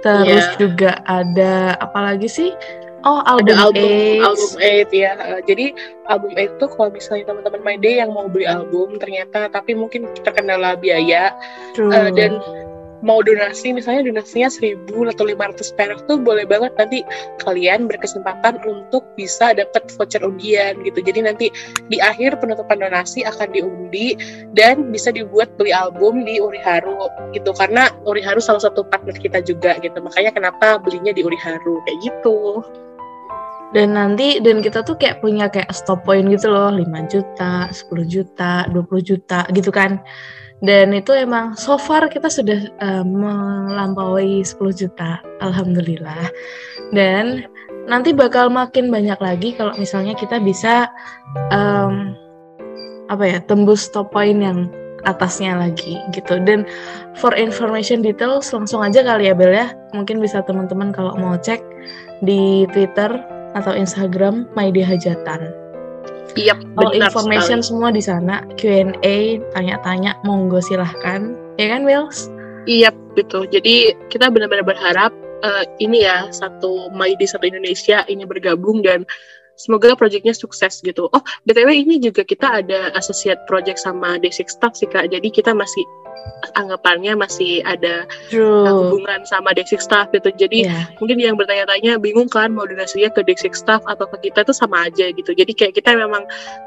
terus 0.04 0.44
Iya. 0.46 0.58
juga 0.60 0.90
ada 1.08 1.74
apa 1.80 2.12
lagi 2.12 2.28
sih 2.28 2.50
oh 3.06 3.20
Ada 3.22 3.54
album, 3.54 3.78
album 3.78 3.86
AIDS. 3.86 4.24
album 4.26 4.50
8 4.90 5.02
ya. 5.02 5.12
Uh, 5.16 5.40
jadi 5.46 5.66
album 6.10 6.30
8 6.34 6.60
tuh 6.60 6.68
kalau 6.74 6.90
misalnya 6.90 7.24
teman-teman 7.30 7.62
My 7.62 7.76
Day 7.78 8.02
yang 8.02 8.10
mau 8.10 8.26
beli 8.26 8.44
album 8.50 8.98
ternyata 8.98 9.46
tapi 9.48 9.78
mungkin 9.78 10.10
terkendala 10.26 10.74
biaya 10.74 11.30
True. 11.78 11.94
uh, 11.94 12.10
dan 12.10 12.42
mau 13.04 13.20
donasi 13.20 13.76
misalnya 13.76 14.08
donasinya 14.08 14.48
1000 14.48 14.88
atau 14.88 15.24
500 15.28 15.76
perak 15.76 16.00
tuh 16.08 16.16
boleh 16.16 16.48
banget 16.48 16.72
nanti 16.80 17.04
kalian 17.44 17.86
berkesempatan 17.86 18.58
untuk 18.64 19.04
bisa 19.14 19.52
dapat 19.52 19.86
voucher 19.94 20.24
undian 20.24 20.80
gitu. 20.82 21.04
Jadi 21.04 21.20
nanti 21.22 21.46
di 21.92 22.00
akhir 22.00 22.40
penutupan 22.40 22.80
donasi 22.80 23.22
akan 23.22 23.52
diundi 23.52 24.16
dan 24.56 24.90
bisa 24.90 25.12
dibuat 25.12 25.52
beli 25.60 25.70
album 25.76 26.24
di 26.24 26.40
Uri 26.40 26.60
Haru 26.64 27.06
gitu 27.36 27.52
karena 27.54 27.92
Uri 28.08 28.24
Haru 28.24 28.40
salah 28.40 28.64
satu 28.64 28.82
partner 28.88 29.16
kita 29.20 29.44
juga 29.44 29.76
gitu. 29.84 30.00
Makanya 30.00 30.32
kenapa 30.32 30.80
belinya 30.80 31.12
di 31.12 31.22
Uri 31.22 31.38
Haru 31.38 31.84
kayak 31.84 31.98
gitu. 32.00 32.64
Dan 33.74 33.98
nanti 33.98 34.38
dan 34.38 34.62
kita 34.62 34.86
tuh 34.86 34.94
kayak 34.94 35.18
punya 35.18 35.50
kayak 35.50 35.74
stop 35.74 36.06
point 36.06 36.30
gitu 36.30 36.54
loh 36.54 36.70
5 36.70 36.86
juta 37.10 37.66
10 37.74 38.06
juta 38.06 38.52
20 38.70 39.02
juta 39.02 39.40
gitu 39.50 39.70
kan. 39.74 39.98
Dan 40.64 40.96
itu 40.96 41.12
emang 41.12 41.52
so 41.52 41.76
far 41.76 42.08
kita 42.08 42.32
sudah 42.32 42.70
eh, 42.70 43.04
melampaui 43.04 44.40
10 44.40 44.56
juta 44.72 45.20
alhamdulillah. 45.42 46.30
Dan 46.94 47.44
nanti 47.90 48.14
bakal 48.14 48.48
makin 48.48 48.88
banyak 48.88 49.18
lagi 49.18 49.52
kalau 49.58 49.74
misalnya 49.76 50.14
kita 50.16 50.40
bisa 50.40 50.88
em, 51.50 52.16
apa 53.06 53.24
ya 53.26 53.38
tembus 53.44 53.86
stop 53.86 54.10
point 54.14 54.40
yang 54.40 54.72
atasnya 55.04 55.58
lagi 55.58 56.00
gitu. 56.16 56.40
Dan 56.40 56.64
for 57.18 57.36
information 57.36 58.00
details 58.00 58.48
langsung 58.54 58.80
aja 58.80 59.04
kali 59.04 59.28
ya 59.28 59.34
Bel 59.36 59.52
ya. 59.52 59.74
Mungkin 59.92 60.22
bisa 60.22 60.40
teman-teman 60.46 60.94
kalau 60.94 61.12
mau 61.20 61.36
cek 61.36 61.60
di 62.24 62.64
Twitter 62.72 63.35
atau 63.56 63.72
Instagram 63.72 64.44
Maide 64.52 64.84
Hajatan. 64.84 65.48
Iya, 66.36 66.52
All 66.76 66.92
benar 66.92 67.08
information 67.08 67.64
sekali. 67.64 67.68
semua 67.72 67.88
di 67.88 68.02
sana, 68.04 68.44
Q&A, 68.60 69.40
tanya-tanya, 69.56 70.20
monggo 70.28 70.60
silahkan. 70.60 71.32
Ya 71.56 71.72
kan, 71.72 71.88
Wills? 71.88 72.28
Iya, 72.68 72.92
betul. 73.16 73.48
Jadi 73.48 73.96
kita 74.12 74.28
benar-benar 74.28 74.68
berharap 74.68 75.16
eh, 75.40 75.64
ini 75.80 76.04
ya 76.04 76.28
satu 76.28 76.92
My 76.92 77.16
Day 77.16 77.24
satu 77.24 77.48
Indonesia 77.48 78.04
ini 78.12 78.28
bergabung 78.28 78.84
dan 78.84 79.08
semoga 79.56 79.96
proyeknya 79.96 80.36
sukses 80.36 80.84
gitu. 80.84 81.08
Oh, 81.08 81.22
btw 81.48 81.72
ini 81.72 81.96
juga 81.96 82.22
kita 82.22 82.60
ada 82.60 82.92
associate 82.92 83.40
project 83.48 83.80
sama 83.80 84.20
Day6 84.20 84.52
Staff 84.52 84.76
sih 84.76 84.86
kak. 84.86 85.08
Jadi 85.08 85.32
kita 85.32 85.56
masih 85.56 85.82
anggapannya 86.54 87.16
masih 87.18 87.64
ada 87.66 88.06
True. 88.30 88.64
hubungan 88.64 89.24
sama 89.26 89.52
Day6 89.56 89.82
Staff 89.82 90.12
gitu. 90.14 90.30
Jadi 90.36 90.68
Iya. 90.68 90.88
mungkin 91.00 91.18
yang 91.18 91.34
bertanya-tanya 91.34 91.98
bingung 91.98 92.30
kan 92.30 92.52
mau 92.52 92.68
donasinya 92.68 93.10
ke 93.12 93.24
Day6 93.24 93.56
Staff 93.56 93.82
atau 93.88 94.06
ke 94.06 94.30
kita 94.30 94.46
itu 94.46 94.54
sama 94.54 94.86
aja 94.86 95.10
gitu. 95.10 95.30
Jadi 95.32 95.52
kayak 95.56 95.74
kita 95.76 95.96
memang 95.96 96.24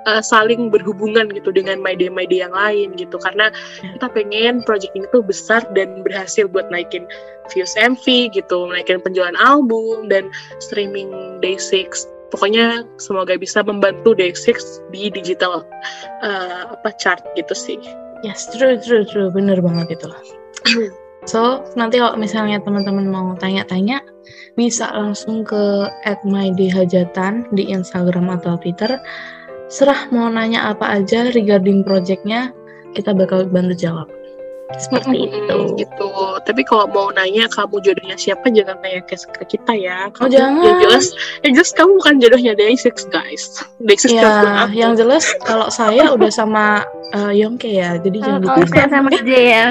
eh, 0.10 0.22
saling 0.26 0.68
berhubungan 0.74 1.30
gitu 1.32 1.54
dengan 1.54 1.80
My 1.80 1.96
Day 1.96 2.12
My 2.12 2.26
Day 2.28 2.44
yang 2.44 2.54
lain 2.54 2.98
gitu. 3.00 3.18
Karena 3.22 3.54
kita 3.96 4.08
pengen 4.12 4.62
project 4.66 4.94
ini 4.98 5.06
tuh 5.14 5.24
besar 5.24 5.64
dan 5.78 6.02
berhasil 6.04 6.50
buat 6.50 6.68
naikin 6.74 7.06
views 7.54 7.74
MV 7.80 8.34
gitu, 8.36 8.70
naikin 8.70 9.02
penjualan 9.02 9.38
album 9.42 10.10
dan 10.10 10.30
streaming 10.62 11.10
Day6. 11.42 12.06
Pokoknya 12.30 12.86
semoga 13.02 13.34
bisa 13.42 13.66
membantu 13.66 14.14
Day6 14.14 14.54
di 14.94 15.10
digital 15.10 15.66
eh, 16.22 16.64
apa 16.70 16.94
chart 17.02 17.26
gitu 17.34 17.58
sih. 17.58 17.82
Yes, 18.20 18.52
true, 18.52 18.76
true, 18.80 19.08
true. 19.08 19.30
Bener 19.32 19.64
banget 19.64 20.00
itu. 20.00 20.08
So, 21.28 21.68
nanti 21.76 22.00
kalau 22.00 22.16
misalnya 22.20 22.60
teman-teman 22.64 23.08
mau 23.08 23.36
tanya-tanya, 23.38 24.04
bisa 24.56 24.92
langsung 24.92 25.48
ke 25.48 25.88
@mydhajatan 26.26 27.48
di 27.56 27.70
Instagram 27.72 28.34
atau 28.40 28.60
Twitter. 28.60 29.00
Serah 29.70 30.10
mau 30.10 30.28
nanya 30.28 30.74
apa 30.74 31.00
aja 31.00 31.30
regarding 31.30 31.86
projectnya, 31.86 32.52
kita 32.98 33.14
bakal 33.14 33.46
bantu 33.46 33.78
jawab. 33.78 34.08
Seperti 34.78 35.34
itu 35.34 35.58
gitu. 35.76 36.10
Tapi 36.46 36.62
kalau 36.62 36.86
mau 36.86 37.10
nanya 37.10 37.50
kamu 37.50 37.82
jodohnya 37.82 38.14
siapa 38.14 38.54
jangan 38.54 38.78
nanya 38.80 39.02
ke, 39.02 39.18
ke 39.18 39.58
kita 39.58 39.74
ya. 39.74 40.14
Oh, 40.14 40.30
Kamu, 40.30 40.30
jangan. 40.30 40.62
Yang 40.62 40.78
jelas, 40.86 41.06
yang 41.42 41.54
jelas 41.58 41.72
kamu 41.74 41.92
bukan 41.98 42.16
jodohnya 42.22 42.54
Day6 42.54 42.86
guys. 43.10 43.44
Day6 43.82 44.04
Ya, 44.08 44.22
jodoh 44.22 44.54
aku. 44.54 44.74
yang 44.78 44.94
jelas 44.94 45.24
kalau 45.42 45.68
saya 45.74 46.14
udah 46.14 46.30
sama 46.30 46.86
eh, 47.12 47.34
Yongke 47.42 47.74
ya, 47.74 47.98
jadi 47.98 48.18
jangan 48.22 48.42
kalau 48.46 48.62
ditanya. 48.62 48.70
saya 48.78 48.88
sama 48.94 49.10
J 49.10 49.32
ya 49.34 49.66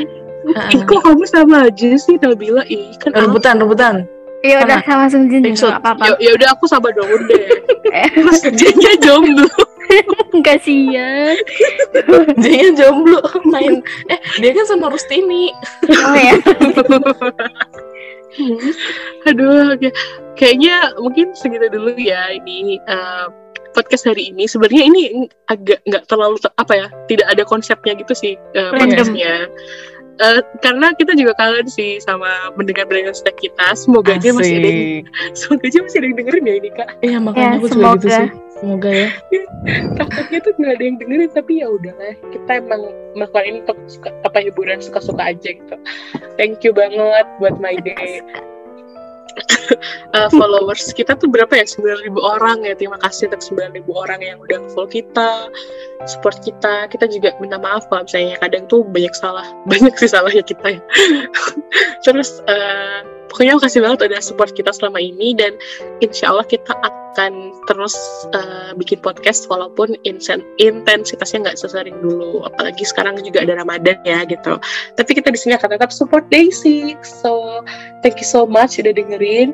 Heeh. 0.48 0.70
Ih, 0.70 0.80
kok 0.86 1.00
kamu 1.04 1.24
sama 1.28 1.56
aja 1.68 1.88
sih 1.98 2.14
Nabila? 2.16 2.62
Ih, 2.66 2.94
kan 3.02 3.10
aku. 3.12 3.20
rebutan, 3.28 3.54
rebutan. 3.60 3.94
ya 4.40 4.62
udah 4.64 4.78
sama 4.86 5.04
Sung 5.10 5.26
Jin 5.28 5.42
Maksud, 5.44 5.66
juga 5.66 5.82
apa-apa 5.82 6.14
Ya, 6.14 6.14
ya 6.22 6.30
udah 6.38 6.48
aku 6.54 6.64
sama 6.70 6.88
dong 6.94 7.10
deh. 7.26 7.46
Eh. 7.90 8.08
Dia 8.54 8.94
jomblo. 9.02 9.44
kasihan 10.46 11.36
Dia 12.42 12.66
jomblo 12.76 13.20
main. 13.48 13.80
Eh, 14.12 14.20
dia 14.40 14.50
kan 14.54 14.66
sama 14.68 14.92
Rustini. 14.92 15.50
oh 15.88 16.16
ya 16.16 16.36
Aduh, 19.28 19.74
oke. 19.74 19.90
kayaknya 20.38 20.94
mungkin 21.02 21.34
segitu 21.34 21.66
dulu 21.72 21.96
ya 21.98 22.30
ini 22.30 22.78
eh, 22.78 23.26
podcast 23.74 24.06
hari 24.06 24.30
ini. 24.30 24.46
Sebenarnya 24.46 24.82
ini 24.86 25.02
agak 25.50 25.82
nggak 25.86 26.04
terlalu 26.06 26.36
te- 26.38 26.54
apa 26.54 26.72
ya, 26.74 26.86
tidak 27.10 27.26
ada 27.30 27.42
konsepnya 27.46 27.94
gitu 27.98 28.14
sih 28.14 28.34
Random. 28.54 28.78
podcastnya. 28.78 29.34
Eh, 30.18 30.42
karena 30.58 30.90
kita 30.98 31.14
juga 31.14 31.30
kangen 31.38 31.70
sih 31.70 32.02
sama 32.02 32.50
mendengar-mendengar 32.58 33.14
kita. 33.38 33.66
Semoga 33.78 34.18
aja 34.18 34.34
masih 34.34 34.58
ada 34.58 34.66
yang, 34.68 34.82
semoga 35.38 35.64
aja 35.70 35.78
masih 35.86 35.96
ada 36.02 36.06
yang 36.10 36.16
dengerin 36.18 36.44
ya 36.44 36.54
ini 36.58 36.70
kak. 36.74 36.88
Iya, 37.06 37.18
makanya 37.22 37.46
Ya, 37.46 37.54
aku 37.54 37.66
juga 37.66 37.74
semoga. 37.78 37.94
gitu 37.94 38.08
sih. 38.10 38.28
Semoga 38.58 38.90
ya. 38.90 39.08
Takutnya 40.02 40.38
tuh 40.42 40.52
nggak 40.58 40.72
ada 40.74 40.82
yang 40.82 40.96
dengerin 40.98 41.30
tapi 41.30 41.52
ya 41.62 41.66
udahlah. 41.70 42.14
Kita 42.34 42.50
emang 42.58 42.82
melakukan 43.14 43.44
ini 43.46 43.58
untuk 43.62 43.78
suka, 43.86 44.10
apa 44.26 44.38
hiburan 44.42 44.78
suka-suka 44.82 45.22
aja 45.22 45.50
gitu. 45.54 45.76
Thank 46.34 46.66
you 46.66 46.74
banget 46.74 47.26
buat 47.38 47.62
my 47.62 47.78
day. 47.78 48.18
Uh, 50.14 50.30
followers 50.38 50.90
kita 50.92 51.14
tuh 51.16 51.30
berapa 51.30 51.50
ya? 51.52 51.64
9.000 51.64 52.14
orang 52.18 52.64
ya. 52.66 52.74
Terima 52.74 52.98
kasih 53.00 53.30
untuk 53.32 53.58
9.000 53.58 53.84
orang 53.92 54.20
yang 54.22 54.38
udah 54.42 54.58
follow 54.74 54.90
kita 54.90 55.48
support 56.06 56.38
kita. 56.42 56.90
Kita 56.90 57.06
juga 57.10 57.34
minta 57.38 57.58
maaf 57.58 57.86
kalau 57.90 58.04
misalnya 58.06 58.36
kadang 58.42 58.64
tuh 58.66 58.82
banyak 58.86 59.14
salah 59.14 59.46
banyak 59.70 59.94
sih 59.98 60.10
salahnya 60.10 60.42
kita 60.42 60.78
ya. 60.78 60.80
Terus 62.04 62.42
uh, 62.50 63.04
pokoknya 63.30 63.60
makasih 63.60 63.80
banget 63.84 63.98
udah 64.08 64.20
support 64.24 64.50
kita 64.56 64.72
selama 64.74 64.98
ini 64.98 65.36
dan 65.36 65.54
insya 66.02 66.32
Allah 66.34 66.46
kita 66.46 66.72
akan 66.82 66.97
terus 67.66 67.94
uh, 68.34 68.72
bikin 68.78 69.02
podcast 69.02 69.48
walaupun 69.50 69.98
intensitasnya 70.58 71.48
nggak 71.48 71.58
sesering 71.58 71.96
dulu. 72.00 72.46
Apalagi 72.46 72.84
sekarang 72.86 73.18
juga 73.22 73.42
ada 73.42 73.58
Ramadan 73.58 73.98
ya 74.06 74.22
gitu. 74.26 74.60
Tapi 74.94 75.10
kita 75.16 75.32
di 75.34 75.38
sini 75.38 75.54
akan 75.58 75.78
tetap 75.78 75.90
support 75.90 76.26
Day6 76.30 76.98
so 77.02 77.62
thank 78.04 78.18
you 78.22 78.28
so 78.28 78.46
much 78.46 78.78
udah 78.78 78.94
dengerin. 78.94 79.52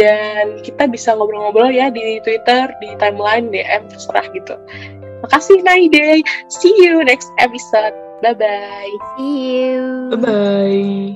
Dan 0.00 0.64
kita 0.64 0.88
bisa 0.88 1.12
ngobrol-ngobrol 1.12 1.68
ya 1.68 1.92
di 1.92 2.16
Twitter 2.24 2.72
di 2.80 2.88
timeline 2.96 3.52
DM 3.52 3.92
terserah 3.92 4.24
gitu. 4.32 4.56
Makasih 5.22 5.60
Naide 5.62 6.24
see 6.48 6.72
you 6.80 7.04
next 7.04 7.28
episode. 7.38 7.92
Bye 8.24 8.38
bye 8.38 8.94
see 9.18 9.36
you. 9.60 10.08
Bye 10.14 10.20
bye. 10.22 11.12